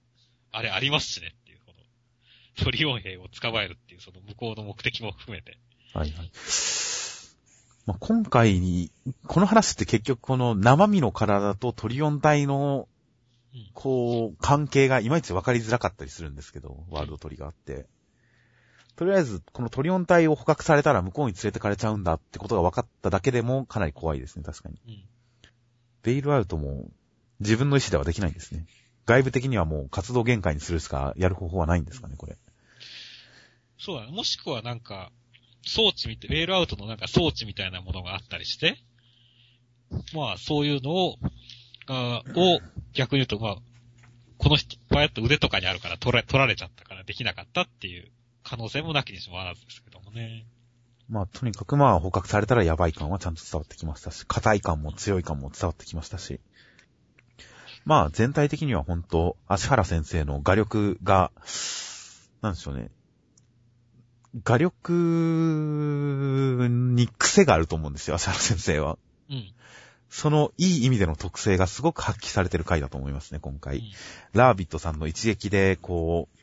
[0.51, 1.73] あれありますしねっていう、こ
[2.57, 5.57] の、トリオン兵を捕まえるっていう、その向こうの目的も含めて。
[5.93, 6.31] はいはい。
[7.85, 8.91] まあ、今回に、
[9.27, 12.87] この話って結局この生身の体とトリオン体の、
[13.53, 17.85] うんこう、関係がいまいち分かりづらかったりするんですけど、ワールドトリガーって。
[18.95, 24.79] とりあえず、このトリオン体を捕獲されたら向こうに連れてかれちゃうんだってことが分かっただけでもかなり怖いですね、確かに。
[24.87, 25.03] うん。
[26.03, 26.85] ベイルアウトも
[27.39, 28.65] 自分の意思ではできないんですね。
[29.05, 32.37] 外部的にはもう活動限界にするしかやる方法はないんですかね、これ。
[33.77, 34.11] そうだね。
[34.11, 35.11] もしくはなんか、
[35.65, 38.77] 装置みたい、ベールアウトのなんか装置みたいなものがあったりして、
[40.13, 41.17] まあそういうのを、
[41.87, 42.59] あを
[42.93, 43.55] 逆に言うと、まあ、
[44.37, 48.09] この人、こうやって腕とかにあるから取ら取られちゃったからできなかったっていう
[48.43, 50.45] 可能性もなきにしもあらずですけどもね。
[51.09, 56.39] まあ、とにかくまあ、捕獲されたらやばい感はちゃんと伝わってきましたし、硬い感も強い感も伝わってきましたし。
[57.85, 61.31] まあ、全体的には本当足原先生の画力が、
[62.41, 62.89] なんでしょうね。
[64.43, 64.91] 画力
[66.69, 68.97] に癖があると思うんですよ、足原先生は。
[69.29, 69.53] うん。
[70.09, 73.77] そのいい意味での特性がすごく発揮されてる回だと思いますね、今回。
[73.77, 73.83] うん
[74.33, 76.37] ラービットさんの一撃で、こう、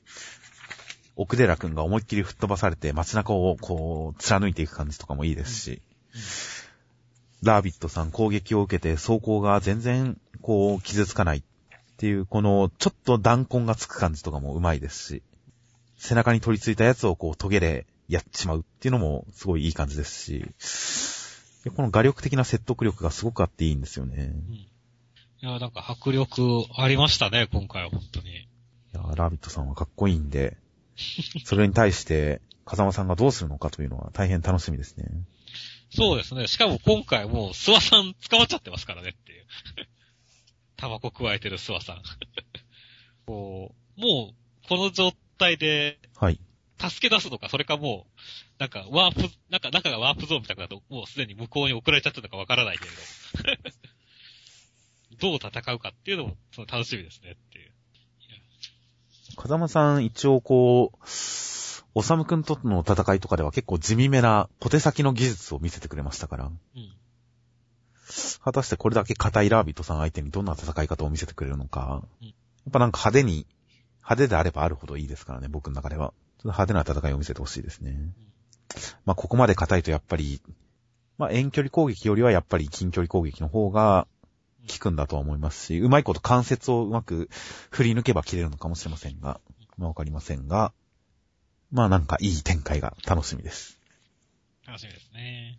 [1.20, 5.82] 奥寺くんが思いっきり吹っ飛ばされて街中をこう、貫いていく感じとかもいいですし、
[7.42, 11.42] ラービットさん攻撃を受けて走行が全然、こう、傷つかないっ
[11.98, 15.22] ていう、この、ちょっと弾痕がつく感じとかもうまいですし、
[15.98, 24.32] 背中に取り付いたやつをこう、トゲでやっちまうっていうのもすごいいい感じですし、でこの画力的な説得力がすごくあっていいんですよね。
[24.48, 24.54] うん。
[24.54, 24.70] い
[25.40, 28.30] や、なんか迫力ありましたね、今回は本当に。
[28.30, 28.48] い
[28.94, 30.56] やーラービットさんはかっこいいんで、
[31.44, 35.06] それに対して、風間さんがどうするのかというのは大変楽しみですね。
[35.90, 36.46] そうですね。
[36.46, 39.46] しかも今回もう、諏訪さん捕まっちゃってますからねっていう。
[40.76, 42.02] タバコ加えてる諏訪さん。
[43.26, 46.40] こう、もう、この状態で、はい。
[46.78, 48.20] 助け出すのか、それかもう、
[48.58, 52.96] なんか、ワープ、なんか、中がワープゾーンみたいなだと、もうすでに向こうに送られちゃってるのかわからないけれど。
[55.18, 57.69] どう戦うかっていうのも、その楽しみですねっていう。
[59.36, 60.98] 風間さん、一応こう、
[61.94, 66.92] おさむくんとの戦いとかでは結構地味めな小手先の技術を見せてくれましたから、うん。
[68.42, 72.34] 果たしてこれだけ硬いラービットさん相手にどんな戦い方を見せてくれるのか、うん
[72.66, 73.46] やっぱなんか派手に、
[74.00, 76.12] 派手であればあるほどいいですからね、僕の中では。
[76.38, 77.96] ちょっと派手な戦いを見せてほしいですね。
[79.04, 80.42] まあ、ここまで硬いとやっぱり、
[81.18, 84.06] まあ、遠距離攻撃よりはやっぱり近距離攻撃の方が
[84.68, 87.28] 効くんだとは思いますし、うまいこと関節をうまく
[87.70, 89.40] 振り抜けば切れるのかもしれませんが、
[89.76, 90.72] まあ、わかりませんが、
[91.70, 93.78] まあなんかいい展開が楽しみです。
[94.66, 95.58] 楽しみですね。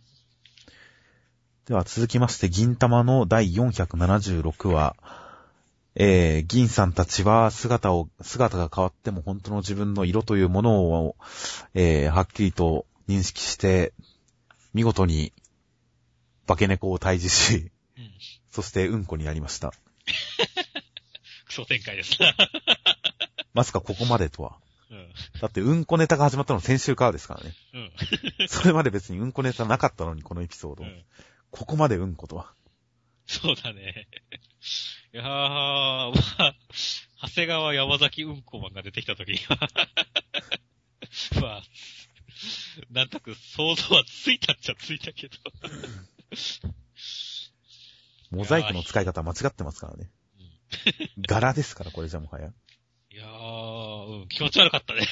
[1.66, 4.96] では続きまして、銀玉の第476話、
[5.94, 11.16] えー、銀さんたちは姿を、姿が変わっても本当の自分の色というものを、
[11.74, 13.92] えー、はっきりと認識して、
[14.74, 15.32] 見事に
[16.46, 18.10] 化け猫を退治し、うん。
[18.52, 19.72] そしてうんこになりました。
[21.46, 22.34] クソ展開ですな。
[23.54, 24.58] まさかここまでとは。
[24.90, 25.12] うん。
[25.40, 27.54] だってうんこネタが始まったの先週からですからね。
[27.72, 27.92] うん。
[28.48, 30.84] それまで別にうんこネタなかったのに、このエピソード。
[30.84, 31.04] うん。
[31.50, 32.52] ここまでうんことは。
[33.26, 34.06] そうだね。
[35.14, 36.54] いやー、まあ、
[37.22, 39.56] 長谷川山崎うんこマンが出てきたときには、
[41.40, 41.62] まあ、
[42.90, 45.36] なんとなく想像はついたっちゃついたけど。
[48.32, 50.10] モザイクの使い方間違ってますからね。
[51.28, 52.50] 柄ですから、これじゃもはや。
[53.10, 55.06] いやー、うん、気持ち悪かったね。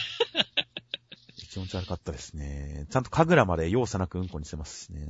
[1.50, 2.86] 気持ち悪かったですね。
[2.90, 5.06] ちゃんと神楽まで容赦なくうんこにしてますしね。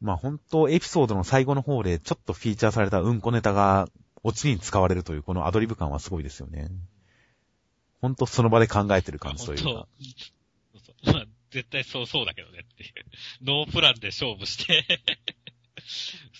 [0.00, 3.88] まあ本当エピソードの最後の方でちょっとフィーチャーされたうんこネタが
[4.22, 6.68] オチに使われるというこのアドリブ感はすごいですよね。
[8.02, 9.64] ほんとその場で考えてる感じというか。
[9.64, 9.76] そう
[11.04, 12.92] そうまあ、絶対そうそうだけどねっていう。
[13.42, 14.84] ノープランで勝負して、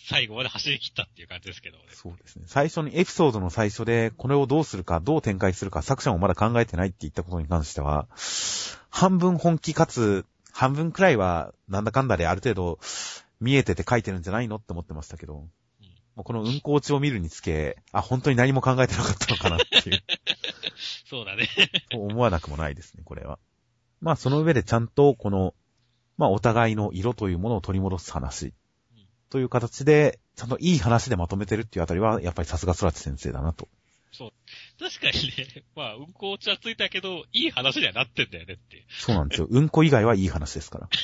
[0.09, 1.85] 最後まで走り切ったっていう感じですけどね。
[1.91, 2.45] そうですね。
[2.47, 8.07] 最初にエピソードの最初でこれをどうするか、どう展開するか作者もまだ考えてないって言ったことに関しては、
[8.89, 12.79] 半分本気かつ、半分くらいはなんだかんだである程度
[13.41, 15.49] 見えてて書いてるんじゃないのって思ってましたけど、も
[16.19, 20.03] うこの運行地を見るにつけ、あ、本当に何も考えてなかったのかなっていう、
[21.11, 21.49] そうだね。
[21.91, 23.41] と思わなくもないですね、これは。
[24.01, 25.53] まあその上でちゃんとこの、
[26.17, 28.55] まあお互いの色というものを取り戻す話、
[29.31, 33.69] という形で、ちゃんといい話でまとめてるっていうあたりは、やっぱりさすが空知先生だなと。
[34.79, 38.85] 確かにね、まあ、運行落ちはついたけど、いい話にはなってんだよねっていう。
[38.89, 39.49] そうなんですよ。
[39.51, 40.89] うんこ以外はいい話ですから。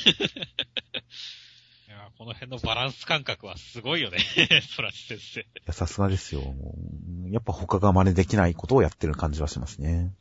[1.87, 4.17] いやこの辺のバランス感覚はすごいよね、
[4.77, 5.41] 空知先生。
[5.41, 6.55] いや、さすがですよ。
[7.29, 10.13] やっぱ他が真似できないことをやってる感じはしますね。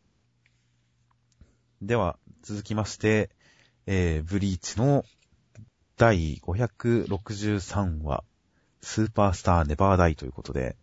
[1.80, 3.30] では、続きまして、
[3.86, 5.04] えー、ブリーチの
[6.02, 8.24] 第563話、
[8.80, 10.74] スーパースターネバーダイということで、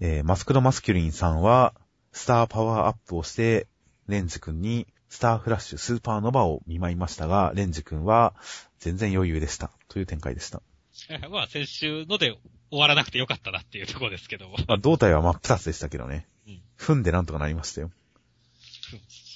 [0.00, 1.74] えー、マスクドマスキュリンさんは、
[2.12, 3.66] スターパワーアップをして、
[4.06, 8.32] レンジ君に、スターフラッシュ、スーパーノバを見舞いましたが、レンジ君は、
[8.78, 9.70] 全然余裕でした。
[9.88, 10.62] という展開でした。
[11.28, 12.38] まあ、先週ので
[12.70, 14.56] 終わらなくてよかったなっていうところですけども。
[14.66, 16.26] まあ、胴体は真っ二つでしたけどね。
[16.46, 17.90] うん踏んでなんとかなりましたよ。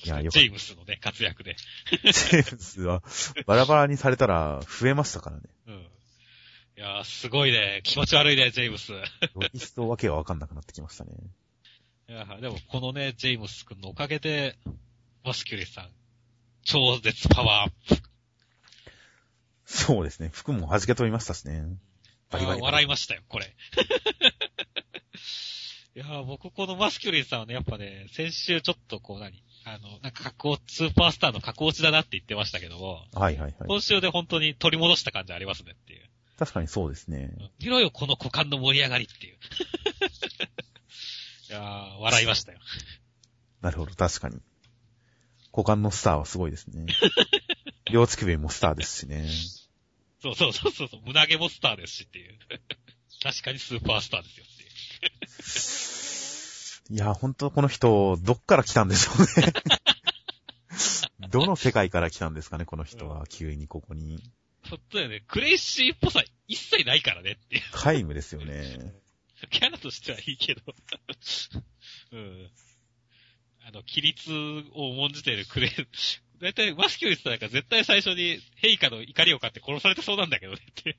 [0.04, 1.56] いやよかったジェームスのね、活躍で。
[1.90, 3.02] ジェームスは、
[3.46, 5.42] バラバラにされたら増えましたからね。
[5.68, 5.74] うん。
[5.74, 5.86] い
[6.76, 7.80] やー、すごいね。
[7.84, 8.92] 気持ち悪いね、ジェームス。
[8.92, 8.94] い
[9.34, 11.12] ロキスとわけがわかんなくなってきましたね。
[12.12, 14.56] やーでも、このね、ジェームス君のおかげで、
[15.24, 15.88] マスキュリーさん、
[16.62, 18.02] 超絶パワーアップ。
[19.64, 20.28] そうですね。
[20.32, 21.64] 服も弾け飛びましたしね。
[22.30, 23.46] バリバリバリ笑いましたよ、これ。
[25.94, 33.54] いやー僕このマスキュリーさんはね、やっぱね、先週ちょっとこう何あの、なんか加工、スーパースターの加工値だなって言ってましたけども、はいはいはい。
[33.66, 36.02] 今週で本当に取り戻した感じありますねっていう。
[36.38, 37.34] 確かにそうですね。
[37.38, 39.36] うん見ろよ、この股間の盛り上がりっていう。
[41.50, 42.58] いやー笑いましたよ。
[43.60, 44.40] なるほど、確かに。
[45.52, 46.86] 股間のスターはすごいですね。
[47.92, 49.28] 両乳首もスターですしね。
[50.20, 52.38] そうそうそうそうそう、胸毛もスターですしっていう。
[53.22, 55.91] 確かにスーパースターですよっていう。
[56.92, 59.52] いや、ほんとこの人、どっから来たんでしょうね。
[61.30, 64.22] どの世界から来たんですかね、この人は、急にここに。
[64.68, 67.62] 本当だよね、クレイシーっぽさ一切ないからねっていう。
[67.72, 68.92] 皆無ですよね。
[69.48, 70.60] キャラとしてはいいけど。
[72.12, 72.50] うん。
[73.62, 74.30] あの、規律
[74.74, 80.98] を重んじているクレイ、だいたいマスキュリスなんか絶対最初にヘイカの怒りを買って殺されてそうなんだけどねって。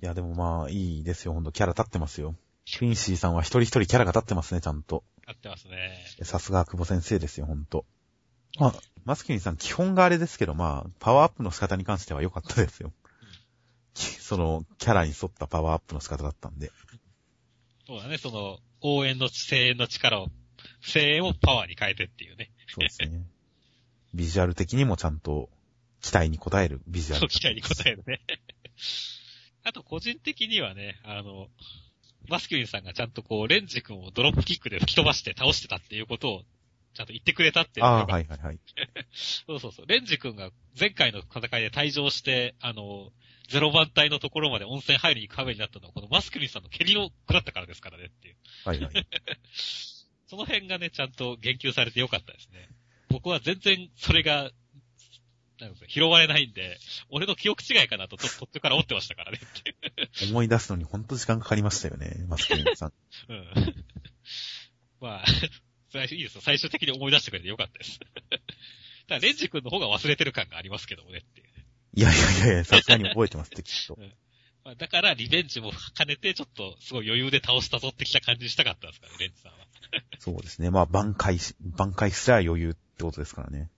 [0.00, 2.34] いや、でもまあ、いいですよ、ほんと、キャラ立ってますよ。
[2.78, 5.04] クインシーさんは一人一人キャラが立ってますね、ちゃんと。
[5.26, 6.06] 合ってますね。
[6.22, 7.84] さすが久保先生ですよ、ほんと。
[8.58, 8.74] まあ、
[9.04, 12.92] マスキュリンさん、基本があれですけど、まあ、パワーアップの仕方に関しては良かったですよ。
[13.94, 16.70] その、キャラに沿ったパワーアップの仕方だったんで。
[17.86, 20.28] そうだね、その、応援の、声援の力を、
[20.80, 22.50] 声援をパワーに変えてっていうね。
[22.68, 23.26] そうですね。
[24.14, 25.50] ビジュアル的にもちゃんと、
[26.00, 27.20] 期待に応えるビジュアル。
[27.20, 28.20] そう、期待に応えるね。
[29.64, 31.48] あと、個人的にはね、あの、
[32.28, 36.42] マスキュリンさんがちゃんとこう、レンジ君をドロップキックで吹き飛ばして倒してたっていうことを、
[36.94, 38.58] ちゃんと言ってくれたっていうああ、はいはいはい。
[39.12, 39.86] そうそうそう。
[39.86, 43.10] レンジ君が前回の戦いで退場して、あの、
[43.48, 48.36] ゼロ番隊のところまで温泉入りに行く羽目になったのは、このマスクリンさんの蹴りを食らったからですからねっていう。
[48.64, 48.92] はいはい。
[50.26, 52.68] その辺がね、ちゃんと言及されてよかったですね。
[53.08, 54.50] 僕は全然それが、
[55.60, 56.78] なんか拾われないんで、
[57.10, 59.38] 俺の記憶違いかなと、と途中から思ってましたからね。
[60.30, 62.92] 思い出すのにほんと時間かかりましたよね、マスキュリンさん。
[63.28, 63.84] うん。
[65.00, 65.24] まあ、
[65.92, 66.40] 最初いいですよ。
[66.40, 68.00] 最終的に思い出してくれてよかったです。
[69.06, 71.46] ただ、レンジ君の方が忘れてる感がありますけどもねっていう。
[71.96, 73.96] いやいやいやいや、さすがに覚えてますって、きっと。
[74.64, 79.58] まあ、だから、リベンジも兼ねて、ちょっと、すごい余裕で倒したぞってきた感じにしたかったんですかね、レンジさんは。
[80.18, 80.70] そうですね。
[80.70, 83.70] まあ、挽回し、挽回すら余裕ってことですからね。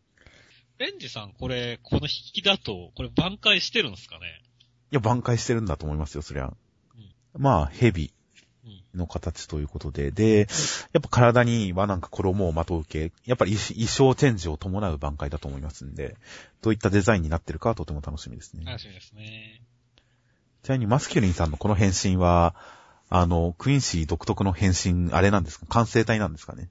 [0.78, 4.42] レンジさん、これ、この引きだと、これ挽回してるんですかね？
[4.92, 6.52] いや、挽回してるんだと思いますよ、そりゃ。
[7.34, 8.12] まあ、ヘビ
[8.64, 8.98] うん。
[8.98, 10.10] の形ということで。
[10.10, 10.48] で、
[10.92, 16.16] やっぱ体にはなんか衣をまとう系、やっぱり衣装チェンジを伴う挽回だと思いますんで、
[16.62, 18.64] どういったデザインになってるかはとても楽しみですね。
[18.64, 19.62] 楽しみですね。
[20.62, 22.54] ちなみにマスキュリンさんのこの変身は、
[23.08, 25.66] あの、クインシー独特の変身、あれなんですか？
[25.68, 26.68] 完成体なんですかね？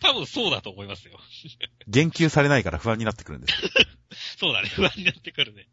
[0.00, 1.18] 多分そうだと思いますよ。
[1.88, 3.54] 言及されないから不安になってくるんです。
[4.38, 5.68] そうだね、不安になってくるね。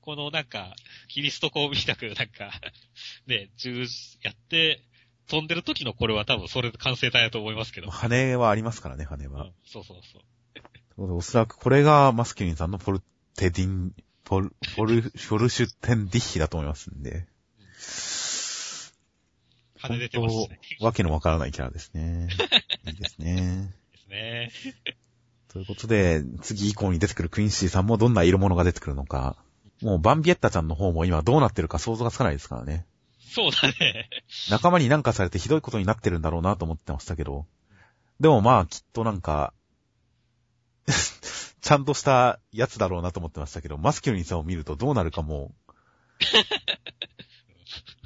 [0.00, 0.74] このなんか、
[1.08, 2.52] キリスト教みたく、なんか、
[3.26, 4.82] ね、十字やって、
[5.26, 7.90] 飛んでる時のこれは多分それで完成体だと思いますけど。
[7.90, 9.44] 羽はありますからね、羽は。
[9.44, 10.22] うん、そうそうそう。
[10.98, 13.00] おそらくこれがマスキュリンさんのポル
[13.34, 17.26] テディン、ポル、ポル、フォルシュテンディッヒだと思いますんで。
[19.78, 20.60] 羽出てますしね。
[20.80, 22.28] わけのわからないキャラですね。
[22.86, 23.74] いいですね。
[23.92, 24.50] ですね。
[25.48, 29.36] ということで、次以降に出てくるクインシーさんもどんな色物が出てくるのか。
[29.82, 32.86] もうバンビエッタちゃんの方も今どうなってるか想像がつかないですからね。
[33.18, 34.08] そうだね。
[34.50, 37.46] 仲間になんかされてひどいことになってるんだろうなと思ってましたけど。
[38.20, 39.52] でもまあきっとなんか、
[41.60, 45.72] ちゃんとしたやつだろうなと思ってましたけど、マスキュリンさんを見るとどうなるかもう、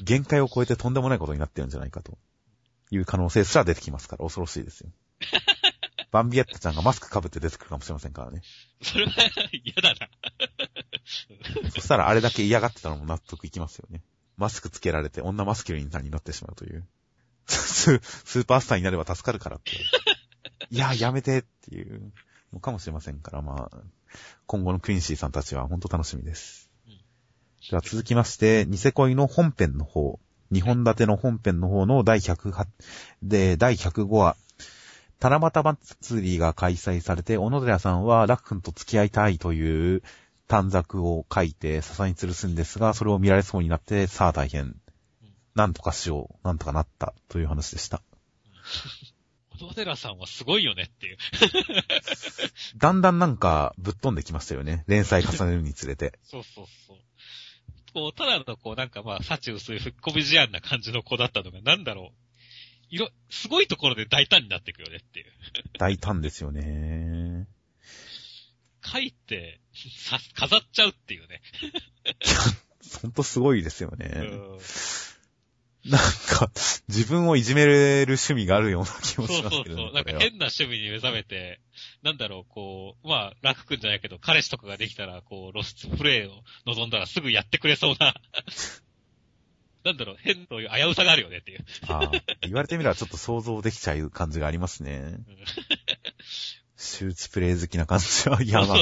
[0.03, 2.19] 限界を超えてとんでもないことになってるんじゃないかと
[2.91, 4.91] いう可能性すら出てきますから恐ろしいですよ。
[6.11, 8.43] バンビエッタちゃんがマスク被って出てくるかもしれませんからね。
[8.83, 9.13] それは
[9.65, 10.09] 嫌だな。
[11.71, 14.03] そしたらあれだけ嫌がってたのも納得いきますよね。
[14.37, 16.87] マスクつけられて女マスキュリンさんになってしまうという。
[17.47, 19.73] ススーパースターになれば助かるからって。
[20.71, 22.13] いや、やめてっていう
[22.53, 23.83] のかもしれませんから、まあ、
[24.47, 26.70] 今後のクインシーさんたちは本当楽しみです。
[27.69, 30.19] では続きまして、ニセ恋の本編の方、
[30.51, 32.67] 2本立ての本編の方の第108、
[33.23, 34.37] で、第105話、
[35.21, 40.03] 七夕祭りが開催されて、小野寺さんはラックンと付き合いたいという
[40.49, 44.75] 短冊を書いて笹に吊るすんですが、それを見られそうになって、さあ大変。
[45.55, 46.47] なんとかしよう。
[46.47, 47.13] なんとかなった。
[47.29, 48.01] という話でした。
[49.61, 51.19] 小野寺さんはすごいよねっていう。
[52.79, 54.85] だんだんなんかぶっ飛んできましたよね。
[54.87, 56.19] 連載重ねるにつれて。
[56.25, 56.97] そうそうそう。
[57.93, 62.15] こう、ただのこう、なんかまあ、幸薄いふっこみ思案な感じの子だったのが、なんだろう。
[62.91, 65.27] いろ、すごいところで大胆になっていくよねっていう。
[65.79, 67.47] 大胆ですよね。
[68.85, 69.61] 書いて、
[69.97, 71.41] さ、飾っちゃうっていうね。
[73.03, 74.23] ほんとすごいですよね。
[75.85, 76.51] うんなんか、
[76.89, 79.95] 自分をいじめれる趣味があるような気そうもしますけど、そうそう。
[79.95, 81.61] なんか変な趣味に目覚めて、
[82.03, 86.33] なんだろう、こう、まあ、楽くんじゃないけど、彼氏とかができたら、こう、露出プレイを
[86.67, 88.15] 望んだらすぐやってくれそうな、
[89.85, 91.65] なんだろう、変という危うさがあるよねっていう。
[91.89, 92.11] ああ
[92.43, 95.19] 言われてみればちょっと想像できちゃう感じがありますね。
[96.77, 98.43] 周知プレイ好きな感じは。
[98.43, 98.79] いや、まあ、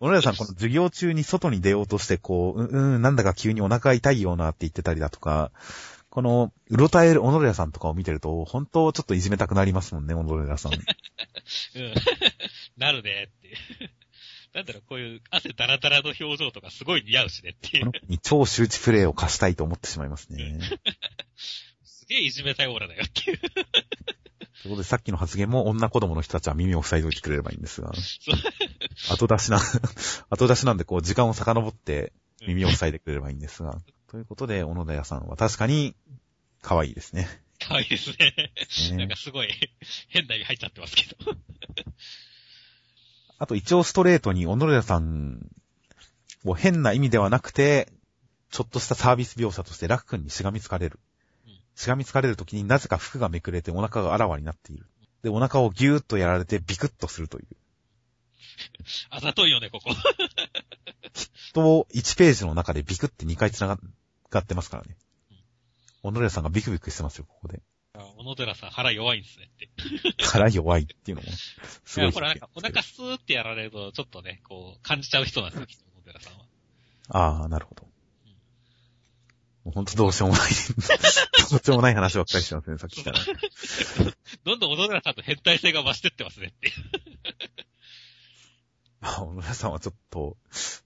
[0.00, 5.50] 小野寺さん、この授業中に外に出ようとして、こう、うん、うん、なんだか急にお腹痛いようなって言ってたりだとか、
[6.12, 10.74] この、うろたえる小野寺さんとかを見てると、本当ちょっといじめたくなりますもんね、小野寺さん。
[10.74, 10.80] うん。
[12.76, 13.56] なるねっていう。
[14.52, 20.60] なんだろう、こういう汗だらだらの表情とかすごい似合うしねっていうに超周知プレイを貸したいと思ってしまいますね。
[21.82, 23.38] すげえいじめたいオーラだよっていう。
[23.38, 23.64] という
[24.64, 27.90] ことで、さっきの発言も女子供の人たちは耳を塞いどいてくれればいいんですが、
[29.10, 29.62] 後出しな、
[30.28, 32.12] 後出しなんでこう時間を遡って
[32.46, 33.80] 耳を塞いでくれればいいんですが、
[34.12, 35.96] ということで、小野寺さんは確かに
[36.60, 37.28] 可愛いですね。
[37.66, 38.34] 可愛いですね。
[38.90, 39.48] ねなんかすごい
[40.08, 41.32] 変な意味入っちゃってますけど。
[43.38, 45.50] あと一応ストレートに、小野寺さん
[46.44, 47.90] を変な意味ではなくて、
[48.50, 51.00] ちょっとしたサービス描写として楽君にしがみつかれる
[51.46, 51.58] うん。
[51.74, 54.86] しがみつかれるときになぜか服がめくれてお腹があらわになっている。
[55.22, 57.46] で、お腹をギューッとやられてビクッとするという。
[59.08, 59.94] あざといよね、ここ。
[61.54, 63.78] と、1ページの中でビクって2回繋が
[64.40, 64.96] ってますからね。
[66.02, 67.62] 小野寺さんがビクビクしてますよ、ここで。
[67.94, 70.24] あ小野寺さん腹弱いんですねって。
[70.24, 71.28] 腹弱いっていうのも、
[71.84, 72.08] すごい。
[72.08, 76.46] いや、ほら、なんかお腹スーってやられると、ちょっとね、こう、感じちゃう人なんですよ、小野寺さんは。
[77.08, 77.92] ああ、なるほど。
[79.64, 80.50] もうほんとどうしようもない。
[81.50, 83.18] どうしようもない話ばっかりしてますね、さっきから。
[84.44, 86.72] どんどん小野寺さんと変態性が増してってますねって
[89.02, 90.36] 小野寺さんはちょっと、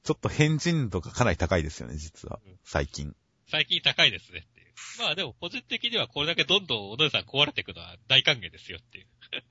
[0.03, 2.59] ちょっと変人度がかなり高いですよね、実はうん。
[2.65, 3.15] 最近。
[3.49, 4.67] 最近高いですねっていう。
[4.99, 9.05] まあでも、個人的にはこれだけどんどん小野寺さん壊れていくのは大歓迎ですよっていう。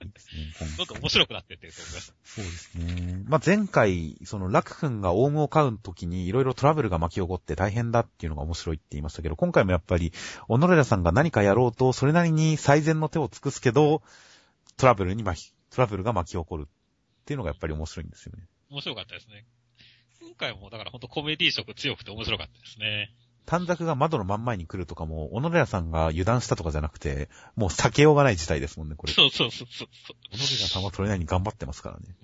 [0.03, 2.15] いいですね今どんどん面白くなってってると思います。
[2.23, 3.23] そうですね。
[3.25, 10.11] まあ、前回、その、楽君がオウムを飼うときに、いろいろトラブルが巻き起こって大変だっていうのが面白いって言いましたけど、今回もやっぱり、
[10.47, 14.01] 小野寺さんが何かやろうと、それなりに最善の手を尽くすけど、
[14.77, 16.67] トラブルに巻き、トラブルが巻き起こるっ
[17.25, 18.43] ていうのがやっぱり面白いんですよね。
[18.69, 19.45] 面白かったですね。
[20.21, 23.13] 今回もだからほんとコメディ色強くて面白かったですね。
[23.45, 29.13] 短冊が窓の真ん前に来るとかも、小野寺さんが油断したとかじゃなくて、もう避けようがない事態ですもんね、これ。
[29.13, 29.87] そうそうそうそう。
[30.31, 32.15] 小野寺さんはそれなりに頑張ってますからね。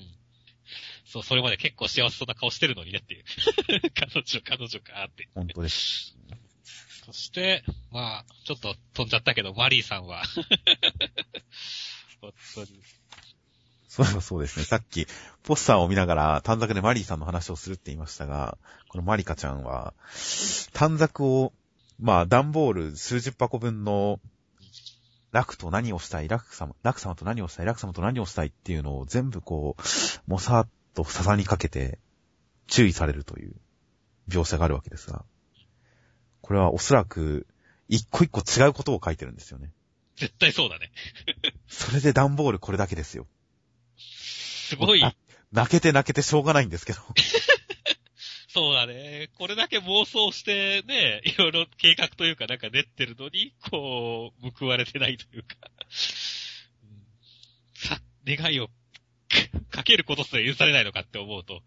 [1.05, 3.23] そう、それまで結構幸せそうな顔してるのにねっていう。
[3.93, 5.29] 彼女、彼女かって。
[5.35, 6.15] 本当です。
[7.05, 10.23] そして、まあ、ちょっと飛んじゃったけど、マリーさんは。
[12.21, 12.81] 本当に。
[13.91, 14.63] そういえばそうですね。
[14.63, 15.05] さっき、
[15.43, 19.93] ポスターを見ながら短冊でマリーさんの話をするって言いましたが、このマリカちゃんは、
[20.71, 21.51] 短冊を、
[21.99, 24.21] まあ、段ボール数十箱分の、
[25.33, 31.99] 楽と何をしたい、楽様、楽様と何をしたい、楽様と何をしたいっていうのを全部こう、もさっと笹にかけて、
[32.67, 33.53] 注意されるという
[34.29, 35.25] 描写があるわけですが、
[36.39, 37.45] これはおそらく、
[37.89, 39.73] 一個一個違うことを書いてるんですよね。
[40.15, 40.93] 絶対そうだね。
[41.67, 43.27] それで段ボールこれだけですよ。
[44.71, 45.13] すごいあ、
[45.51, 46.99] 泣けて泣けてしょうがないんですけど。
[48.47, 49.29] そうだね。
[49.37, 55.57] これだけ妄想してね、いろいろ計画というかなんか練ってるのに、こう、報われてないというか。
[56.83, 57.03] うん
[57.73, 58.73] さ、願いをか
[59.79, 61.63] かけることすら許されないのかって思うと。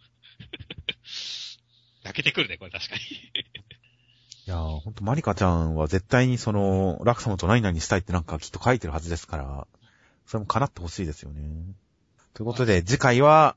[2.05, 3.03] 泣けてくるね、これ確かに。
[3.03, 3.05] い
[4.47, 9.69] やー、ほんと、マリカちゃんは絶対にその、ラク様と何々したいってなんかきっと書いてるはずですから、
[10.25, 11.43] それも叶ってほしいですよね。
[12.35, 13.57] ということで、次回は、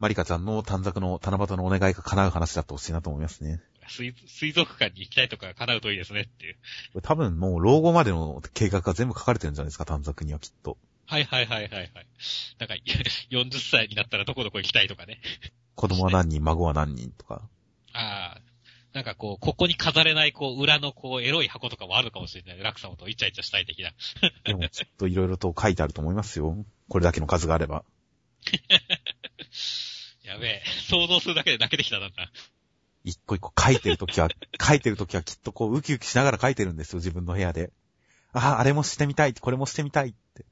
[0.00, 3.60] マリカちゃんの短冊の七夕のお願いが叶う話だってほしいなと思いますね。
[3.88, 6.56] 水水族館に行きたいとか叶うといいですねっていう。
[7.02, 10.78] 多分もう老後までの計画が全部書かれてるんじゃないですか、短冊にはきっと。
[11.06, 11.90] はいはいはいはいはい。
[12.58, 12.74] なんか、
[13.30, 15.20] 40歳になったらどこどこ行きたいとかね。
[15.74, 17.42] 子供は何人、孫は何人とか。
[17.92, 18.43] ああ。
[18.94, 22.62] なんかこう、ここに飾れない、こう、裏のこう、エロい箱とかもあるかもしれない。
[22.62, 23.92] ラク様とイチャイチャしたい的な。
[24.44, 26.64] でもきっといろいろと書いてあると思いますよ。
[26.88, 27.84] これだけの数があれば。
[30.22, 30.62] やべえ。
[30.88, 32.30] 想像するだけで泣けてきたなんだ。
[33.02, 34.28] 一個一個書いてるときは、
[34.62, 37.72] 書いてるときはきっとこうウキウキしながら書いてるんですよ、自分の部屋で。
[38.32, 40.46] ああ、あれもしてみたい、これもしてみたいって。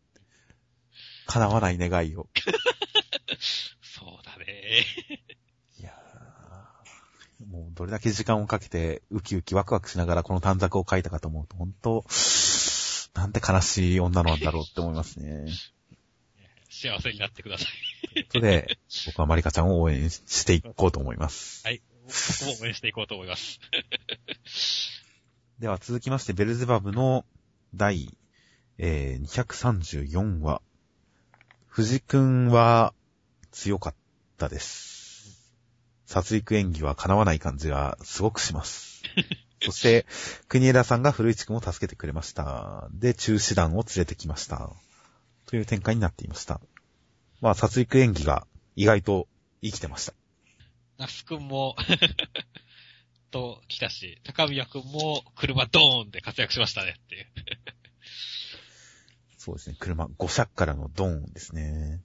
[1.26, 2.28] 叶わない願いを。
[3.82, 4.84] そうだね。
[7.52, 12.04] もうどれだけ時間をかけてウキウキワクワクしながらこの短冊を書いたかと思うと、本当
[13.14, 15.44] なんて悲しい女なんだろうって思いますね。
[16.70, 18.12] 幸せになってください。
[18.14, 21.66] ということで、僕はマリカちゃんを応援していこうと思います。
[21.66, 21.82] はい。
[22.06, 23.60] 僕も応援していこうと思います。
[25.58, 27.26] では続きまして、ベルゼバブの
[27.74, 28.16] 第、
[28.78, 30.62] えー、234話。
[31.66, 32.94] 藤くんは
[33.50, 33.94] 強かっ
[34.38, 34.91] たです。
[36.12, 39.02] 殺戮演技は叶わない感じがすごくします。
[39.64, 40.04] そして、
[40.46, 42.90] 国枝さんが古市くんを助けてくれました。
[42.92, 44.70] で、中止団を連れてきました。
[45.46, 46.60] という展開になっていました。
[47.40, 48.46] まあ、殺戮演技が
[48.76, 49.26] 意外と
[49.62, 50.12] 生きてました。
[50.98, 51.76] 那須くんも、
[53.30, 57.26] と来たし、高宮くんも車ドーンで活躍しましたねっていう。
[59.38, 59.76] そうですね。
[59.80, 62.02] 車、5尺からのドーンですね。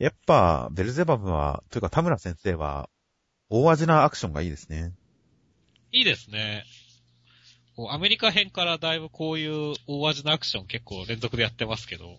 [0.00, 2.88] やっぱ、ベルゼバブは、というか田村先生は、
[3.50, 4.94] 大味なアクションがいいですね。
[5.92, 6.64] いいですね。
[7.90, 12.16] アメリカ編からだいぶこういう大味なアクション結構連続でやってますけど、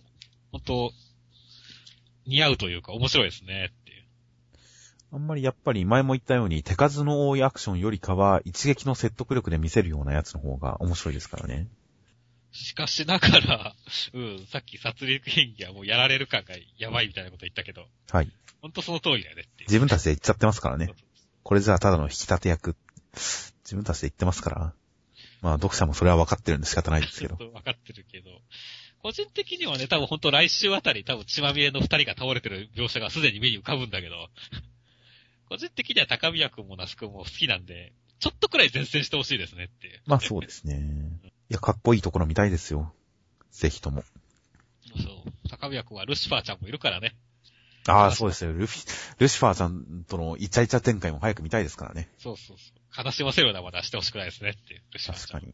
[0.51, 0.91] 本当
[2.27, 4.03] 似合うというか面白いですねっていう。
[5.13, 11.67] あんまりやっぱり前も言ったように手数の多いアクションよりかは一撃の説得力で見せるようなやつの方が面白いですからね。
[12.51, 13.75] しかしながら、
[14.13, 18.31] うん、さっき殺戮演技はもうやられる感がやばいみたいなこと言ったけど、はい。
[18.61, 19.63] ほんとその通りだよねって。
[19.65, 20.95] 自分たちで言っちゃってますからねそう。
[20.97, 21.07] そう
[21.43, 22.75] これじゃあただの引き立て役。
[23.13, 24.73] 自分たちで言ってますから。
[25.41, 27.37] まあ読者もそれは分かってるんで仕方ないですけど。
[27.37, 28.29] そうわかってるけど、
[29.01, 34.29] 個人的にはね、多分ほんと来週あたり多分血まみれの二人が倒れてる描写がすでに目に浮かぶんだけど、
[35.49, 40.01] 個人的には高宮君も那須君も好きなんで、ちょっとくらい前線してほしいですねっていう。
[40.05, 40.75] まあそうですね。
[41.23, 42.93] いや、かっこいいところ見たいですよ。
[43.51, 44.03] ぜひとも。
[44.95, 45.49] そう。
[45.49, 47.15] 高宮君はルシファーちゃんもいるからね。
[47.87, 48.53] ああ、そうですよ。
[48.53, 52.09] ルフィ、ルシファーちゃんとのイチャイチャ展開も早く見たいですからね。
[52.19, 53.05] そうそうそう。
[53.05, 54.81] 悲しませるようなまだしてほしくないですねっていう。
[54.93, 55.41] ルシファーちゃん。
[55.41, 55.53] 確かに。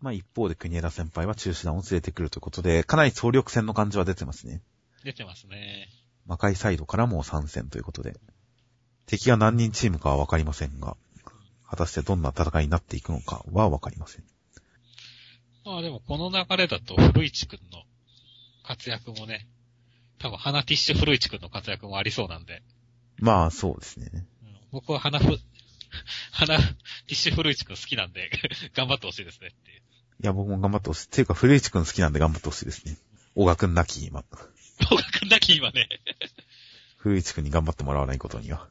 [0.00, 4.62] まあ一方で国枝先輩は中止団を連れてくるということで、かなり総力戦の感じは出てますね。
[5.04, 5.88] 出てますね。
[6.26, 8.14] 魔界サイドからも参戦ということで。
[9.06, 10.96] 敵が何人チームかはわかりませんが、
[11.68, 14.24] 果たしてどんな戦いになっていくのかはわかりません。
[15.64, 17.82] まあでもこの流れだと古市くんの
[18.62, 19.46] 活躍もね、
[20.18, 22.62] 多分花ティッシュ古市くんの活躍もありそうなんで、
[23.18, 24.10] まあそうですね。
[24.14, 24.24] うん
[24.72, 25.24] 僕は花ふ、
[26.32, 28.30] 花ティッシュ古市くん好きなんで、
[28.74, 29.80] 頑張ってほしいですねっていう。
[30.22, 31.06] いや、僕も頑張ってほしい。
[31.06, 32.96] っていうか、古市くん好きなんで頑張ってほしいですね。
[33.34, 34.22] 小川くんなき今。
[34.22, 35.88] 小川くんだけ今ね。
[36.98, 38.68] 古市くんに頑張ってもらわないことには。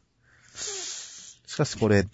[1.65, 2.07] しかしこれ、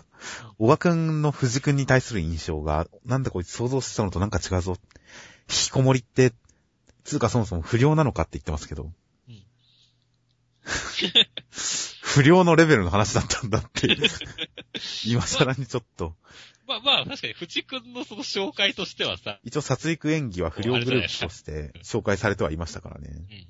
[0.58, 4.76] 小川くんの藤くんに対する印象が、なんでこいつ想像してたのとなんか違うぞ。
[5.48, 6.32] 引きこもりって、
[7.04, 8.92] つうかそもそも不良なのかって言ってますけど。
[9.28, 9.42] うん
[12.00, 13.96] 不良のレベルの話だったんだって。
[15.06, 16.14] 今更にちょっと。
[16.68, 23.08] まあまあ、確かに藤くんのその紹介としてはさ、一応殺戮演技は不良グループとして紹介されてはいましたからね。
[23.08, 23.46] うん。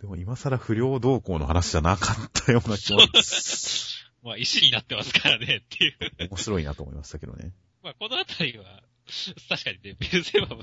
[0.00, 3.00] でも今更不良同行の話じゃなかったような気も
[4.22, 6.28] まあ石になってますからねっていう。
[6.28, 7.52] 面白いなと思いましたけどね。
[7.82, 8.64] まあこのあたりは、
[9.48, 10.62] 確かにね、ベルゼバブの、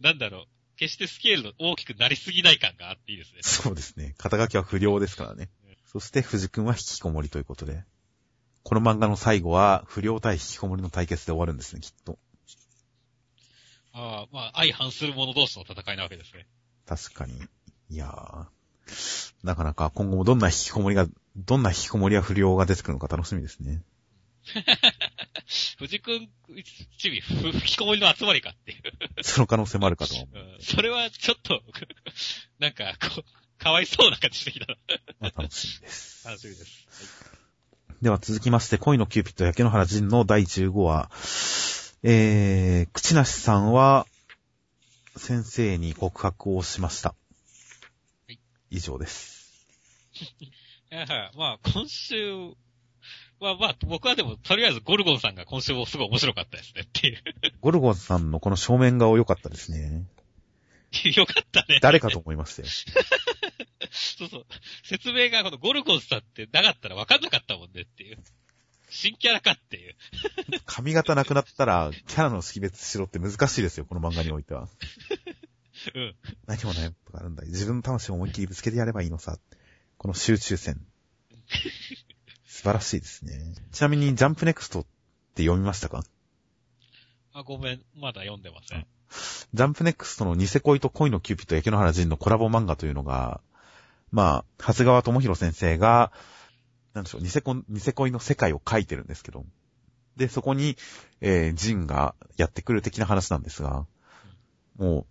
[0.00, 0.46] なんだろう、
[0.76, 3.40] 決してスケールの大きくなりすぎない感があっていいですね。
[3.42, 4.14] そうですね。
[4.18, 5.76] 肩書きは不良ですからねうん。
[5.86, 7.84] そして藤君は引きこもりということで。
[8.62, 12.18] この漫画の最後は不良対引きこもりの対決で終わるんですね、きっと。
[13.92, 16.46] ああ、まあ相反する者同士の戦いなわけですね。
[16.84, 17.40] 確かに。
[17.90, 18.56] いやー。
[19.42, 21.06] なかなか今後もどんな引きこもりが、
[21.36, 23.82] どんな引きこもりや不良が出てくるのか楽しみですね。
[25.78, 26.28] 藤くん、
[26.98, 29.24] ちび、ふ吹きこもりの集まりかっていう。
[29.24, 30.36] その可能性もあるかとは思う。
[30.36, 31.62] うんそれはちょっと、
[32.58, 33.24] なんか、こう、
[33.58, 34.76] かわいそうな感じしてきたな。
[35.20, 36.26] まあ楽しみです。
[36.28, 36.86] 楽しみです。
[38.02, 41.10] では続きまして、恋のキューピット焼け野原仁の第15話。
[42.02, 44.06] えー、口なしさんは、
[45.16, 47.14] 先生に告白をしました。
[48.70, 49.52] い以上です。
[51.36, 52.54] まあ、今週
[53.40, 57.22] は、まあ、僕はでも、とりあえずゴルゴンさんが今週もすごい面白かったですねっていう。
[57.60, 60.06] ゴルゴンさんのこの正面顔良かったですね。
[61.16, 61.80] よかったね。
[61.82, 62.68] 誰かと思いましたよ。
[63.90, 64.46] そうそう。
[64.84, 68.18] 説明がこのゴルゴンさんってなかったら分かんなかったもんねっていう。
[68.88, 69.96] 新キャラかっていう。
[70.64, 74.68] 髪型なくなったら、キャラの識別しろって難しいですよ、この漫画においては。
[75.94, 76.14] うん。
[76.46, 77.44] 何もないことがあるんだ。
[77.44, 79.38] 自分の魂を思いっきりぶつけてやればいいのさ。
[79.98, 80.80] この集中線。
[82.46, 83.54] 素晴らしいですね。
[83.72, 84.84] ちなみに、ジャンプネクストっ
[85.34, 86.04] て読みましたか？
[87.32, 87.82] あ、ごめん。
[87.94, 88.86] まだ読んでません。
[89.54, 93.40] ジャンプネクストのニセコイと恋のキューピッド焼野原塵のコラボ漫画というのが、
[94.10, 96.12] まあ、長谷川智広先生が、
[96.94, 99.44] なんでしょう、ニセコイ、ニセコイの世界を書いてるんですけど、
[100.16, 100.76] で、そこに、
[101.20, 103.86] えー、仁がやってくる的な話なんですが、
[104.78, 105.06] もう、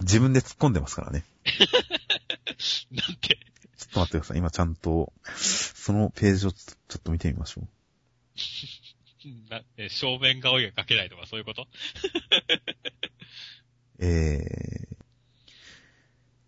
[0.00, 1.24] 自分で突っ込んでますからね。
[2.92, 3.38] なんて。
[3.76, 4.38] ちょっと待ってください。
[4.38, 6.60] 今ちゃんと、そのページをちょ
[6.98, 7.68] っと見てみましょう。
[9.50, 11.66] なえ正面顔が描けないとかそういうこと？
[14.00, 14.44] え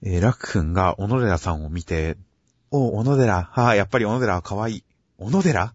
[0.03, 2.17] ー、えー、ラク君が小野寺さんを見て、
[2.71, 4.85] お小野寺、はあ、やっぱり小野寺は可愛い。
[5.19, 5.75] 小野寺？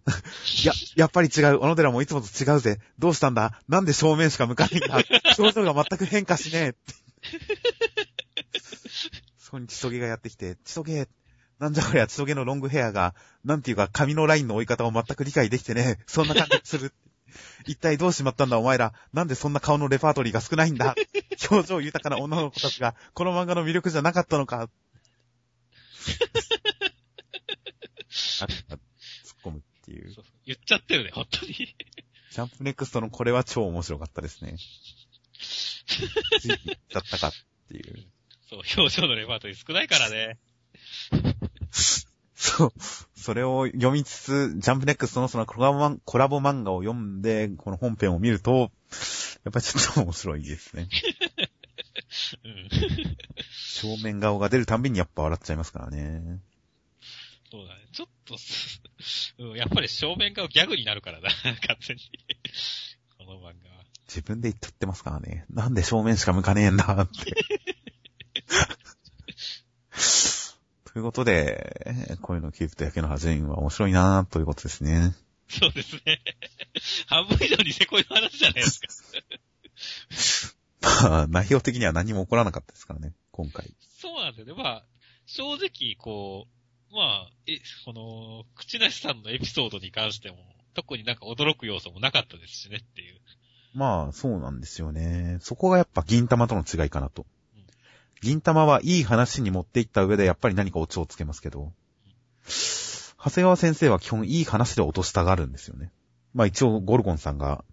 [0.62, 1.58] いや、やっぱり違う。
[1.60, 2.80] 小野寺もいつもと違うぜ。
[2.98, 3.60] どうしたんだ？
[3.68, 4.98] なんで正面しか向かないんだ？
[5.38, 6.74] 表情が全く変化しねえ。
[9.46, 11.08] そこに千棘がやってきて、千棘、
[11.60, 16.92] なんじゃこりゃ千棘のロングヘアが、なんていうか髪のラインの追い方を全く理解できてね、そんな感じがする。
[17.64, 18.92] 一体どうしまったんだお前ら。
[19.12, 20.96] なんでそんな顔のレパートリーが少ないんだ
[21.48, 24.62] 表情豊かな女の子たちが、この漫画の魅力じゃなかったのか。
[28.40, 28.48] あ突っ
[29.44, 30.12] 込むっていう。
[30.12, 31.54] そう言っちゃってるね、本当に。
[31.54, 34.56] ジャンプネクストのこれは超面白かったですね。
[35.38, 35.84] つ
[36.46, 37.32] いに言っちゃったかっ
[37.68, 38.08] ていう。
[38.48, 40.38] そう、表情のレパートリー少ないからね。
[43.16, 48.70] それを読みつつ、ジャンプネックスとのそのコラボコラボ漫画を読んで、この本編を見ると、
[49.44, 50.88] やっぱりちょっと面白いですね。
[52.44, 52.68] うん。
[53.50, 56.40] 正面顔が出るたんびにやっぱ笑っちゃいますからね。
[57.50, 57.86] そうだね。
[57.92, 58.82] ちょっとす、
[59.38, 62.02] うん、やっぱり正面がギャグになるからな、完全に。
[63.18, 63.84] この漫画は。
[64.06, 65.46] 自分で言っちゃってますからね。
[65.50, 67.75] なんで正面しか向かねえんだって。
[70.92, 75.14] ということで、こういうのを聞くとやけのはじんは面白いなということですね。
[75.48, 76.20] そうですね。
[77.06, 80.56] 半分以上にせこいの話じゃないですか。
[81.10, 83.74] まあ、内容的には何も起こらなかったですからね、今回。
[84.00, 84.54] そうなんだよね。
[84.54, 84.84] まあ、
[85.26, 86.48] 正直、こ
[86.90, 90.38] う、まあ、え、この、口なしさんのエピソードに関しても、
[90.74, 93.20] 特になんか驚く要素もなかったですしねっていう。
[93.74, 95.38] まあ、そうなんですよね。
[95.40, 97.26] そこがやっぱ銀玉との違いかなとうん。
[98.22, 101.72] 銀玉はいい話に持っていった上でやっぱり何かオチをつけますけど、
[102.46, 105.92] 長谷川先生は基本いい話で落としたがるんですよね。
[106.34, 107.64] まあ一応ゴルゴンさんが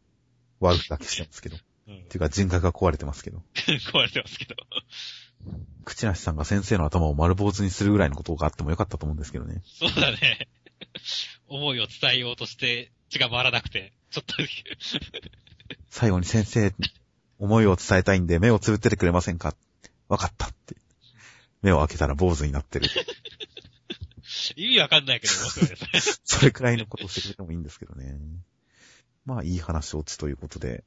[0.60, 1.58] 悪くだけしてますけど。
[1.88, 1.98] うんっ。
[2.08, 3.42] ていうか人格が壊れてますけど。
[3.56, 4.56] 壊れてますけど。
[5.86, 9.62] 口なしさんが先生の頭を丸坊主にするぐらいのことがあってもよかったと思うんですけどね。
[9.66, 10.48] そうだね。
[11.48, 14.36] 思いを伝えようとして、血が回らなくて、ちょっと、
[15.90, 16.74] 最後に先生、
[17.40, 19.56] 思いを伝えたいんで目をつぶっててくれませんか？
[20.08, 20.76] わかったって。
[21.62, 22.90] 目を開けたら坊主になってる。
[24.56, 26.18] 意味わかんないけど面白いですね。
[26.24, 28.20] それくらいのことをしてくれてもいいんですけどね。
[29.26, 30.84] まあ、いい話落ちということで、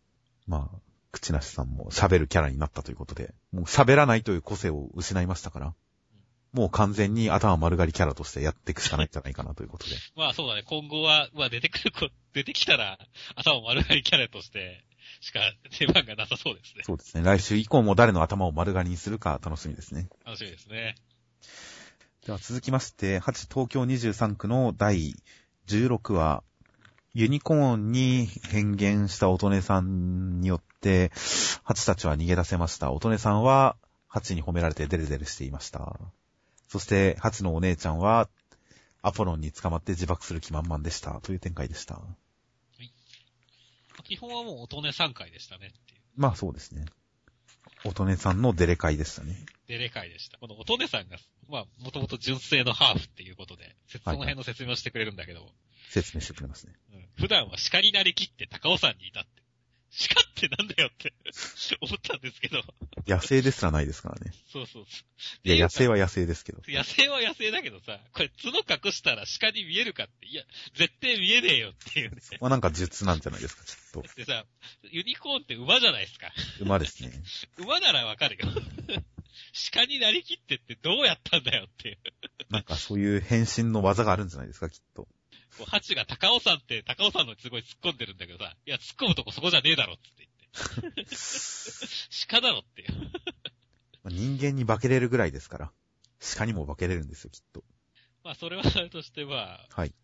[0.46, 0.78] まあ、
[1.12, 5.74] 口なしさんも喋るキャラになったということで、もう喋らないという個性を失いましたから、
[6.52, 9.96] もう完全に頭丸刈りキャラとしてやっていくしかないんじゃないかなということで。
[10.14, 10.62] まあそうだね。
[10.62, 12.98] 今後は、まあ出てくる子、出てきたら、
[13.34, 14.84] 頭丸刈りキャラとして、
[15.20, 15.40] しか
[15.78, 16.82] 出番がなさそうですね。
[16.84, 17.22] そうですね。
[17.24, 20.08] 来週以降も誰の頭を丸刈りにするか楽しみですね。
[20.24, 20.96] 楽しみですね。
[22.26, 25.14] では続きまして、8東京23区の第
[25.68, 26.42] 16話、
[27.14, 31.10] ユニコーンに変幻した乙女さんによって、
[31.62, 32.92] ハチたちは逃げ出せました。
[32.92, 33.76] 乙女さんは、
[34.08, 35.98] ハチに褒められてデレデレしていました。
[36.68, 38.28] そして、ハチのお姉ちゃんは、
[39.02, 41.20] アポロンに捕まって自爆する気満々でした。
[41.20, 42.02] という展開でした。
[44.06, 46.00] 基本はもう乙女3回でしたねっていう。
[46.16, 46.86] まあそうですね。
[47.84, 49.36] 乙女さんのデレ会でしたね。
[49.66, 50.38] デレ回でした。
[50.38, 55.48] この乙女さんが、まあ、もともと純正のハーフっていうことで、その辺の説明をしてくれるんだけど、
[55.90, 56.74] 説明してくれますね。
[56.94, 59.42] うん普段は鹿になりきって高尾山にいたって。
[59.90, 61.12] 鹿ってなんだよって
[61.80, 62.62] 思ったんですけど、
[63.06, 64.32] 野生ですらないですからね。
[64.52, 65.02] そうそうそ
[65.44, 65.48] う。
[65.48, 66.60] いや、野生はは野生ですけど。
[66.68, 70.42] 野生は野生だけどさ、これ角隠したら鹿に見えるかって、いや、
[70.74, 72.16] 絶対見えねえよっていうね。
[72.40, 74.02] まあなんか術なんじゃないですか、きっと。
[74.16, 74.44] でさ、
[74.90, 76.32] ユニコーンって馬じゃないですか。
[76.60, 77.12] 馬ですね。
[77.58, 78.52] 馬ならわかるよ。
[79.72, 81.98] 鹿になりきってってどうやったんだよっていう。
[82.50, 85.08] なんかそういう変身の技があるんじゃないですか、きっと。
[85.58, 91.06] こうハチが高尾山って高尾山のすごい突っ込んでるんだけどさ、いや、突っ込むとこそこじゃねえだろって言って。
[92.28, 92.86] 鹿だろって
[94.08, 95.72] 人間に化けれるぐらいですから。
[96.36, 97.62] 鹿にも化けれるんですよ、きっと。
[98.24, 99.94] まあ、それはそれとしては、はい。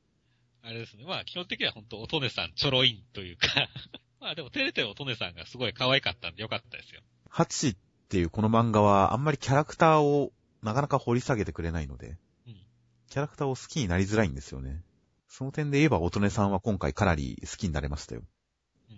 [0.62, 1.04] あれですね。
[1.04, 3.48] まあ、基本的には本当乙女さんちょろいんというか、
[4.20, 7.02] まあでも照れてる乙女さんがすごい可愛かったんでよかったですよ。
[7.28, 7.76] ハチっ
[8.08, 10.32] ていうこの漫画はあんまりキャラクターを
[10.62, 12.56] なかなか掘り下げてくれないので、うん
[13.08, 14.82] キャラクターを好きになりづらいんですよね。
[15.32, 18.20] その点で言えば乙女さんは今回かなり好きになれましたよ。
[18.90, 18.96] うん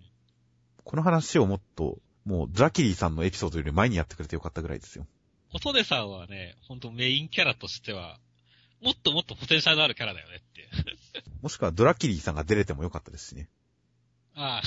[0.82, 5.06] この話をもっと、もうドラキリーさんのエピソードより前にやってくれてよかったぐらいですよ。
[5.54, 8.18] 乙女さんはね、本当メインキャラとしては、
[8.82, 10.68] もっともっとポテンシャルのあるキャラだよねって。
[11.40, 13.48] もしくはドラキリーさんが出れてもよかったですしね。
[14.34, 14.60] あ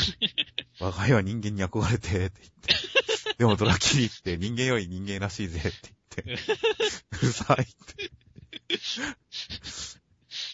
[0.79, 3.33] あ、我が家は人間に憧れて、って言って。
[3.37, 5.93] でもドラキリって人間より人間らしいぜ、って
[6.25, 6.53] 言って。
[7.21, 8.11] うるさいって。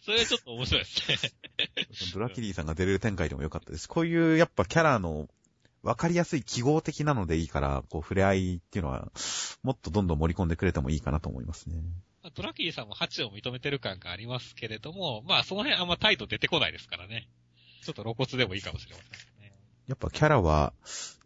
[0.05, 1.31] それはちょっと面白いですね。
[2.13, 3.87] ドラキリーさんが出れる展開でもよかったです。
[3.87, 5.29] こういうやっぱキャラの
[5.81, 9.11] 分かりやすい記号的なのでいいから、こう触れ合いっていうのは、
[9.63, 11.75] もっとどんどん盛り込んでくれてもいいかなと思いますね。
[12.21, 17.29] まあドラキリさんもハチを認めてる感がありますけれども、まあその辺あんま態度出てこないですからね。
[17.83, 19.53] ちょっと露骨でもいいかもしれませんね。
[19.87, 20.73] やっぱキャラは、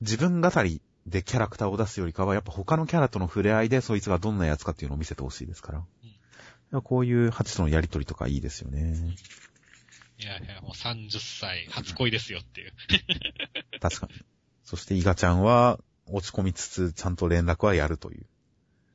[0.01, 5.85] 自分語りでキャラクターを出すよりかは、やっぱ他のキャラとの触れ合いでそいつがどんなやつかっていうのを見せてほしいですから。
[6.83, 8.95] こういうハチとのやりとりとかいいですよね。
[10.19, 12.73] いやいや、もう30歳、初恋ですよっていう。
[13.79, 14.13] 確かに。
[14.63, 18.21] そしてイガちゃんは落ち込みつつ、ちゃんと連絡はやるという。
[18.21, 18.25] っ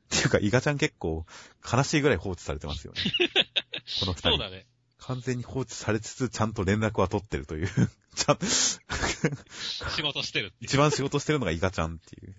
[0.09, 1.25] ていうか、イガちゃん結構
[1.71, 3.01] 悲しいぐらい放置されてますよね。
[3.99, 4.29] この二人。
[4.29, 4.67] そうだね。
[4.99, 7.67] 完全に放置されつつ、ちゃんと連絡は取ってるという。
[8.15, 10.53] ちゃん、仕事してる。
[10.59, 12.35] 一番仕事してるのがイガちゃんっていう。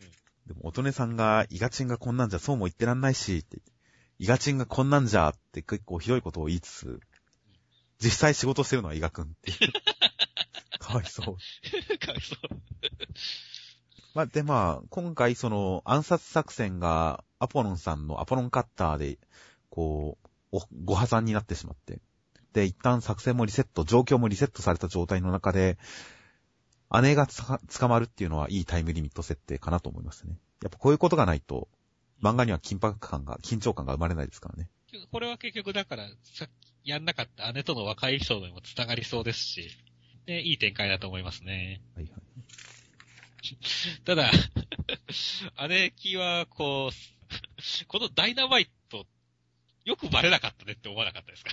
[0.46, 3.58] でも、乙女さんが、イガチンがこんなんじゃそうも言ってらんないし、って。
[4.24, 7.00] イガチンがこんなんじゃって結構ひどいことを言いつつ、
[8.02, 9.58] 実際仕事してるのはイガくんっていう。
[10.80, 11.24] かわいそう。
[11.98, 12.38] かわいそう。
[14.14, 19.18] まあ、でまあ、今回その暗殺作戦がアポロンさんのアポロンカッターで、
[19.68, 20.16] こ
[20.54, 22.00] う、ご破産になってしまって。
[22.54, 25.76] で、一旦作戦もリセット、状況もリセットされた状態の中で、
[27.02, 30.38] 姉が捕まるっていうのはいいタイムリミット設定かなと思いますね。
[30.62, 31.68] やっぱこういうことがないと、
[32.24, 34.70] 漫画には緊迫感が、緊張感が生まれないですからね。
[35.10, 36.48] これは結局だから、さっ
[36.82, 39.70] きやんなかった姉との若いエピソードにも繋がりそうですし、
[40.26, 41.82] ね、いい展開だと思いますね。
[41.94, 42.22] はいはい。
[44.04, 44.30] ただ、
[45.68, 46.94] 姉貴は、こう、
[47.88, 49.06] このダイナマイト、
[49.84, 51.50] よくバレなかったねって思わなかったですか？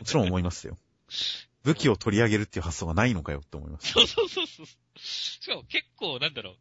[0.00, 0.76] もちろん思いますよ。
[1.62, 3.92] 武器を取り上げるっていう発想がないのかよって思います。
[3.92, 4.66] そうそうそうそう。
[4.98, 6.56] しかも結構、なんだろう、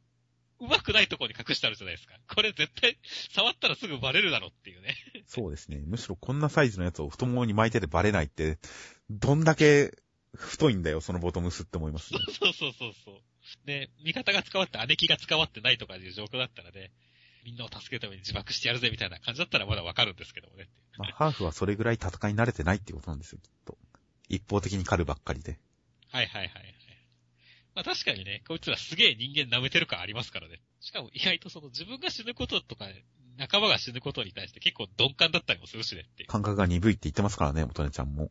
[0.62, 2.14] うまくないとこに隠してあるじゃないですか。
[2.34, 2.97] これ絶対、
[3.34, 4.95] 触ったらすぐバレるだろっていうね。
[5.28, 5.82] そうですね。
[5.86, 8.59] むしろこんなサイズのやつを太ももに巻いててバレないって、
[9.09, 9.91] どんだけ
[10.36, 12.20] 太いんだよ、そのボトムスって思いますね。
[12.32, 13.22] そうそうそうそう。
[13.66, 16.91] で、味方が使わって姉貴が使わってないとかいう状況だったらね、
[17.43, 20.70] みんなを助けるために自爆してやるぜみたいな感じだったらまだわかるんですけどもね。
[20.97, 23.78] まあ、ハーフはそれぐらい戦い慣れてないっていうことなんですよ、きっと。
[24.30, 25.59] 一方的に狩るばっかりで。
[26.12, 26.80] はいはいはいはい。
[27.76, 30.61] まあ確かにね、こいつらすげえ人間舐めてる感ありますからね。
[30.80, 32.86] しかも意外とその自分が死ぬこととか、
[33.38, 36.26] 仲間が死ぬことに対して結構鈍感だったりもするしねって。
[36.26, 38.30] 感覚が鈍いって言ってますからね、元音ちゃんも。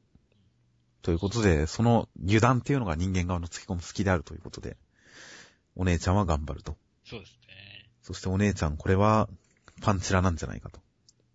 [1.02, 4.76] ということで、その油断っていうのが人間側の突き込む好きであるということで、
[5.74, 6.76] お姉ちゃんは頑張ると。
[7.04, 7.88] そうですね。
[8.02, 9.28] そしてお姉ちゃん、これは、
[9.80, 10.78] パンチラなんじゃないかと。
[10.78, 10.82] い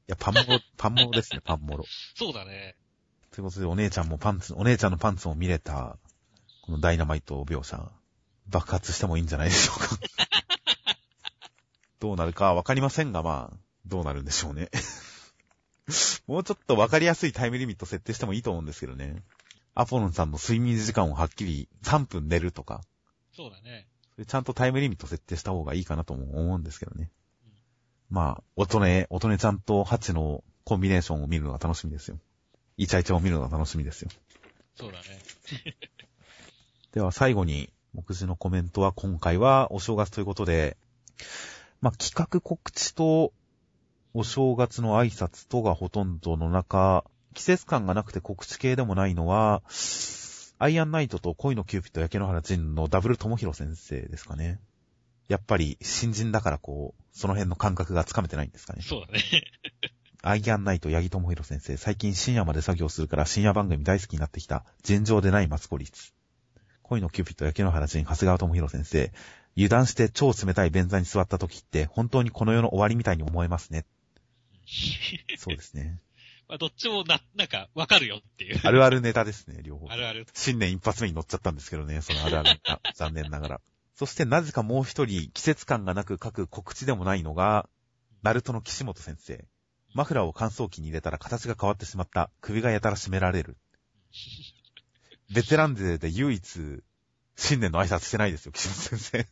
[0.08, 1.86] や、パンモロ、 パンモロですね、パンモロ。
[2.14, 2.76] そうだね。
[3.32, 5.98] ということで、お姉ちゃんもパンツ、お姉ちゃんのパンツを見れた、
[6.66, 7.92] このダイナマイト描写、
[8.48, 10.00] 爆発してもいいんじゃないでしょうか。
[12.00, 14.72] どうなるかわかりませんが、まあ、どうなるんでしょうね。
[16.26, 19.22] もうちょっとわかりやすいタイムリミット設定してもいいと思うんですけどね。
[19.76, 22.82] アポロンさんの睡眠時間をはっきり3分寝るとか。
[23.36, 23.88] そうだね。
[24.26, 27.12] ちゃんとタイムリミット設定した方がいいかなとも思うんですけどね。
[27.46, 27.52] うん、
[28.10, 32.20] まあ、音音、音音ちゃんとハチのコンビネーションを見るのが楽しみですよ。
[32.78, 34.10] イチャイチャを見るのが楽しみですよ。
[34.76, 35.22] そうだね。
[36.96, 40.78] では最後に、目次のコメントは今回はお正月ということで、
[41.82, 43.34] まあ、企画告知と
[44.14, 49.62] お正月の挨拶とがほとんどの中、季節感がなくて告知系でもないのは、
[50.58, 54.62] アイアンナイトと恋のキューピット焼け野原仁のダブル智弘先生ですかね。
[55.28, 58.82] やっぱり新人だからこう、その辺の感覚がつかめてないんですかね。
[58.82, 59.22] そうだね。
[60.22, 66.14] アイアンナイト、八木智弘先生、最近深夜まで作業するから深夜番組大好きになってきた、尋常でないマツコリツ。
[66.88, 69.12] 恋のキューピット、焼け野原人、長谷川智弘先生。
[69.58, 73.86] 油断して超冷たい便座に座った時って、本当にこの世の終わりみたいに思えますね。
[75.38, 76.00] そうですね。
[76.48, 78.60] まあ、どっちもな、なんか、わかるよっていう。
[78.64, 79.88] あるあるネタですね、両方。
[79.90, 80.28] あるある。
[80.34, 82.82] 新年一発目に乗っちゃったんですけどね、そのあるあるネタ。
[82.94, 83.62] 残念ながら。
[83.96, 87.68] そしてなぜかもう一人、季節感がなく書く告知でもないのが、
[88.22, 89.48] ナルトの岸本先生。
[89.96, 92.30] マフラーを乾燥機に入れたら形が変わってしまった。
[92.42, 93.58] 首がやたら締められる。
[95.34, 96.84] ベテラン勢で唯一、
[97.36, 99.28] 新年の挨拶してないですよ、岸本先生。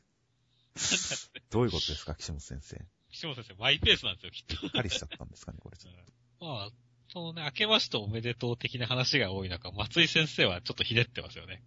[1.52, 2.82] どういうことですか、岸本先生。
[3.12, 4.70] 岸本先生、マイペースなんですよ、きっと。
[4.70, 5.94] かりしちゃったんですかね、これちょっ
[6.40, 6.46] と。
[6.46, 6.70] まあ、
[7.10, 11.64] そのね、明けましておめでとう的な話が多い中、松井先生はちょっとひねってますよね。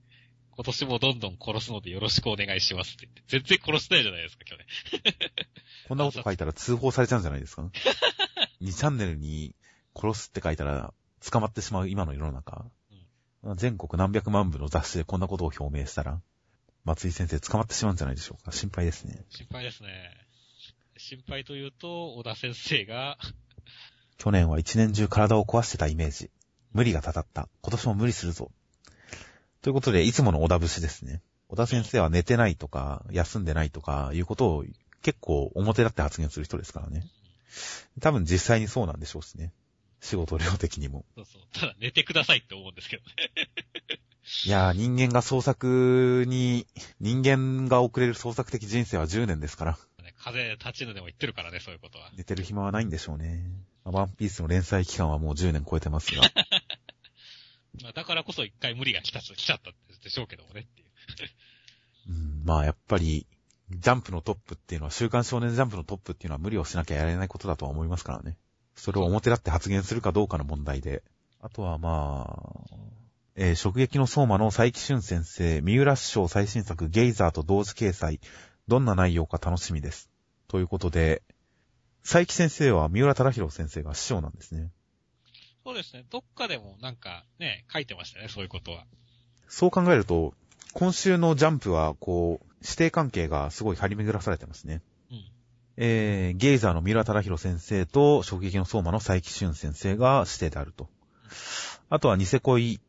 [0.51, 3.23] 今年もどんどん殺すのでよろしくお願いしますって言って。
[3.29, 4.67] 全然殺してないじゃないですか、去年。
[5.89, 7.63] こんなこと書いたら通報されちゃうんじゃないですか？
[8.63, 9.55] 2チャンネルに
[9.95, 10.95] 殺すって書いたら
[11.31, 12.71] 捕まってしまう今の世の中。
[13.47, 16.21] うん、全国何百万部の雑誌でこんなことを表明したら、
[16.85, 18.53] 松井先生捕まってしまうんじゃないでしょうか。
[18.53, 19.25] 心配ですね。
[19.31, 19.89] 心配ですね。
[20.97, 23.19] 心配というと、小田先生が
[24.19, 26.31] 去年は一年中体を壊してたイメージ。
[26.73, 27.49] 無理がたたった。
[27.63, 28.51] 今年も無理するぞ。
[29.63, 31.23] ということで、いつもの小田節ですね。
[31.49, 34.65] 小田先生は寝てないとか、休んでないとか、いうことを
[35.03, 37.07] 結構表立って発言する人ですからね。
[38.01, 39.53] 多分実際にそうなんでしょうしね。
[40.07, 41.05] 仕事量的にも。
[41.17, 41.43] そうそう。
[41.53, 43.13] ただ寝てくださいって思うんですけどね。
[44.45, 46.67] いやー、人間が創作に、
[47.01, 49.79] 人間が送れる創作的人生は10年ですから。
[50.19, 52.11] 風立ちぬでも言ってるからね、そういうことは。
[52.17, 53.45] 寝てる暇はないんでしょうね。
[53.85, 56.23] ワンピースの連載期間はもう10年超えてますが。
[57.83, 60.89] まあだからこそ一回無理が来た、来ちゃったでしょうけどもねっていう。
[62.11, 63.27] うん、まあやっぱり、
[63.71, 68.39] ジャンプのトップっていうのは、週刊少年ジャンプのトップっていうのは無理をしなきゃやれないことだとは思いますからね。
[68.77, 71.03] それを表立って発言するかどうかの問題で。
[71.41, 72.77] あとはまあ、
[73.35, 78.21] えー、直撃の相馬の佐伯俊先生、三浦師匠最新作ゲイザーと同時掲載、
[78.69, 80.11] どんな内容か楽しみです。
[80.49, 81.23] ということで、
[82.03, 84.71] 佐伯先生は三浦忠宏先生が師匠なんですね。
[85.65, 86.05] そうですね。
[86.11, 88.87] どっかでもなんかね、書いてましたね、そういうことは。
[89.49, 90.35] そう考えると、
[90.73, 94.83] 今週のジャンプは、こう、指定関係がすごい張り巡らされてますね。
[95.77, 100.89] えー、ゲイザーの三浦忠宏先生と、衝撃の相馬の佐伯俊先生が指定であると。
[101.91, 102.81] あとは、ニセコイ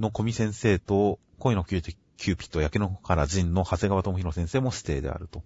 [0.00, 5.42] の古味先生と、恋のキューキューピッド、焼野原塵の長谷川智広先生も師弟であると。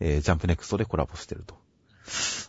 [0.00, 1.56] えー、ジャンプネクストでコラボしてると。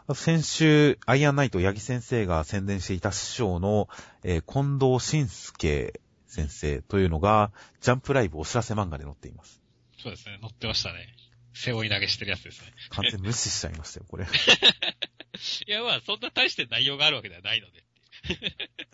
[0.08, 3.90] あと先週、アイアンナイト、屋宜先生が宣伝していた師匠の、
[4.24, 7.52] えー近藤信輔先生というのが、
[7.82, 9.62] ジャンプライブお知らせ漫画で載っています。
[9.98, 10.38] そうですね。
[10.42, 11.08] 載ってましたね。
[11.56, 12.74] 背負い投げしてるやつですね。
[12.90, 14.26] 完全無視しちゃいましたよ、これ。
[15.68, 17.86] いや、まあ、そんな大して内容があるわけではないので。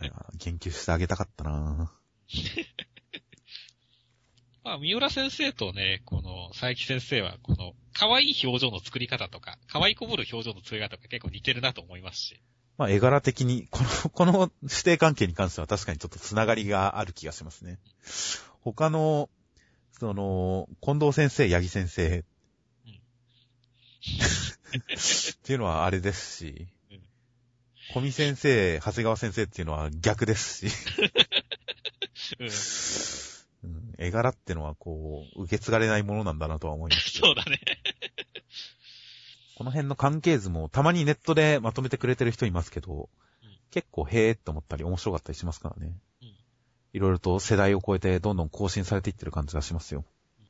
[0.03, 1.91] いや言及してあげたかったな
[4.63, 12.39] まあ、三浦先生とね、この、佐伯先生は、この、可愛い表情の作り方とか、可愛いこぶる表情の作り方とか結構似てるなと思いますし。
[12.77, 17.79] まあ、絵柄的に、この、 この指定関係に関しては確かにちょっとつながりがある気がしますね。
[18.61, 19.31] 他の、
[19.99, 22.25] その、近藤先生、八木先生、うん
[24.01, 27.01] っていうのはあれですしうん、
[27.93, 30.73] 小見先生、長谷川先生っていうのは逆ですし、
[32.39, 33.69] うん。
[33.69, 37.27] うん絵柄ってのはこう、受け継がれないものなんだなとは思いますけど。
[37.27, 37.59] そうだね。
[39.55, 43.09] この辺の関係図もたまにネットでまとめてくれてる人いますけど、
[43.43, 45.93] うん結構へーって思ったり面白かったりしますからね。
[46.21, 46.35] うん
[46.93, 50.03] いろいろと世代を超えてどんどん更新されていってる感じがしますよ。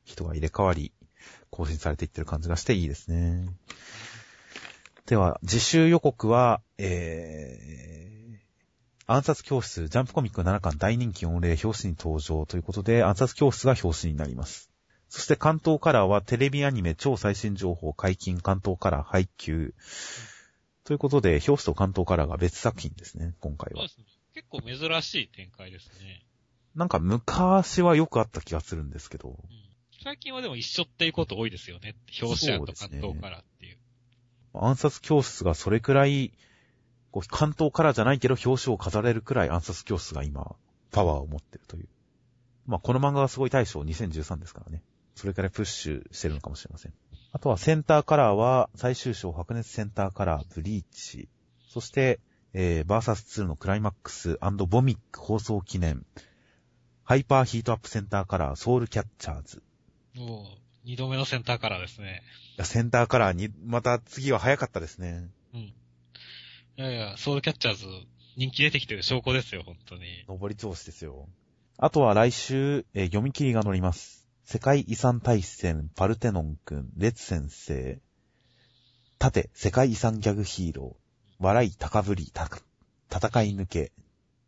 [0.04, 0.92] 人が入れ替わり、
[1.50, 3.46] 更新されていってる感じがしていいですね。
[5.06, 14.70] では、自習予告は、えー、暗殺教室、ジャンプコミック7巻大人気御礼表紙に登場ということで、暗殺教室が表紙になります。
[15.08, 19.74] そして関東カラーはテレビアニメ超最新情報解禁関東カラー配給。
[20.84, 23.92] ということで、表紙と関東カラーが別作品ですね、今回はそうで。
[23.92, 24.04] すね。
[24.34, 26.24] 結構珍しい展開ですね。
[26.74, 29.36] なんか昔はよくあった気がするんですけど、うん。
[30.02, 31.94] 最近はでも一緒っていうこと多いですよね。
[32.20, 33.78] 表紙と関東からっていう。
[34.54, 36.32] 暗殺教室がそれくらい、
[37.10, 40.56] こう関東カラーじゃないけど表紙を飾れるくらい暗殺教室が今、
[40.90, 41.88] パワーを持ってるという。
[42.66, 44.82] まあ、この漫画がすごい大賞2013ですからね。
[45.14, 46.92] それくらいプッシュしてるのかもしれません。
[47.32, 51.28] あとはセンターカラーは最終章白熱センターカラーブリーチ。
[51.68, 52.20] そして、
[52.54, 54.38] えー、バーサス2のクライマックス
[54.68, 56.04] ボミック放送記念。
[57.04, 59.62] ハイパーヒートアップセンターカラーソウルキャッチャーズ。
[60.14, 62.22] もう、二度目のセンターカラーですね。
[62.56, 65.28] いやセンターカラーに、また次は早かったですね。
[65.54, 65.60] うん。
[65.60, 65.74] い
[66.76, 67.86] やいや、ソウルキャッチャーズ、
[68.36, 70.24] 人気出てきてる証拠ですよ、本当に。
[70.28, 71.28] 上り調子ですよ。
[71.78, 74.26] あとは来週、えー読み切りが載ります。
[74.44, 78.00] 世界遺産大戦、パルテノン君、レツ先生、
[79.18, 82.48] 盾、世界遺産ギャグヒーロー、笑い高ぶり、た
[83.08, 83.92] 戦い抜け、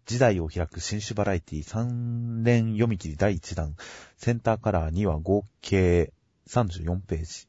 [0.06, 3.76] 時代を開く新種バラエティ3連読み切り第1弾、
[4.16, 6.12] センターカラーには合計
[6.48, 7.46] 34ページ。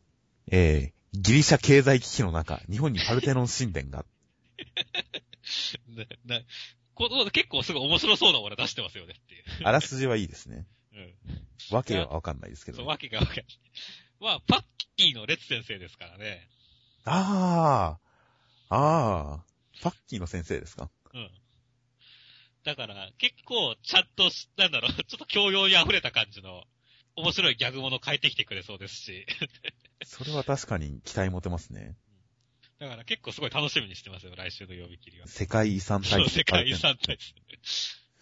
[0.47, 4.06] えー、ギリシャ経済危機の中、日本にパルテノン神殿が、
[6.26, 6.41] な、な、
[6.93, 9.43] この、結構すごい面白そうな俺出してますよねっていう。
[9.64, 10.66] あらすじはいいですね。
[10.93, 11.14] うん。
[11.76, 12.88] わけはわかんないですけどそう、。
[12.88, 13.45] わけがわかんない。
[14.22, 14.64] まあ、パッ
[14.95, 16.47] キーのレッツ先生ですからね。
[17.03, 17.97] あ
[18.70, 19.45] あ、ああ、
[19.80, 20.89] ファッキーの先生ですか？
[21.14, 21.30] うん。
[22.66, 26.66] だから、結構、ちゃんとし、なんだろう、 ちょっと教養に溢れた感じの、
[27.16, 29.26] 面白いギャグもの変えてきてくれそうですし。
[30.03, 31.95] それは確かに期待持てますね。
[32.80, 35.28] だから結構すごい楽しみにしてますよ、来週の読み切りは。
[35.28, 37.36] 世界遺産そう、大世界遺産大戦。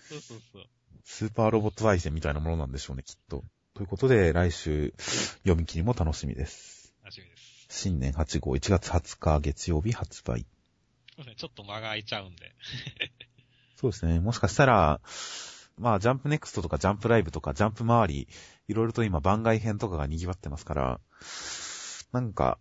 [0.09, 0.69] そうそうそう。
[1.05, 3.43] スーパーロボット大戦みたいなものなんでしょうね、きっと。
[3.73, 4.93] ということで、来週、
[5.39, 6.93] 読み切りも楽しみです。
[7.01, 7.67] 楽しみです。
[7.69, 10.45] 新年8号1月20日月曜日発売。
[11.37, 12.53] ちょっと間が空いちゃうんで。
[13.83, 14.21] そうですね。
[14.21, 15.01] もしかしたら、
[15.77, 18.29] まあ、ジャンプネクストとかジャンプライブとかジャンプ周り、
[18.69, 21.01] いろいろと今番外編とかが賑わってますから、
[22.13, 22.59] なんか、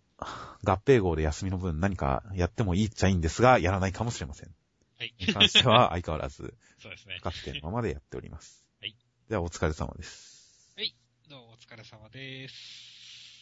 [0.64, 4.50] 合併号で休みの分何かやってもいいっちゃいいんですが、やらないかもしれません。
[4.98, 5.14] はい。
[5.20, 7.22] に関しては 相変わらず、そうですね不。
[7.22, 8.66] 確定のままでやっております。
[8.80, 8.96] はい。
[9.28, 10.74] では、お疲れ様です。
[11.28, 12.91] どうもお疲れ様です。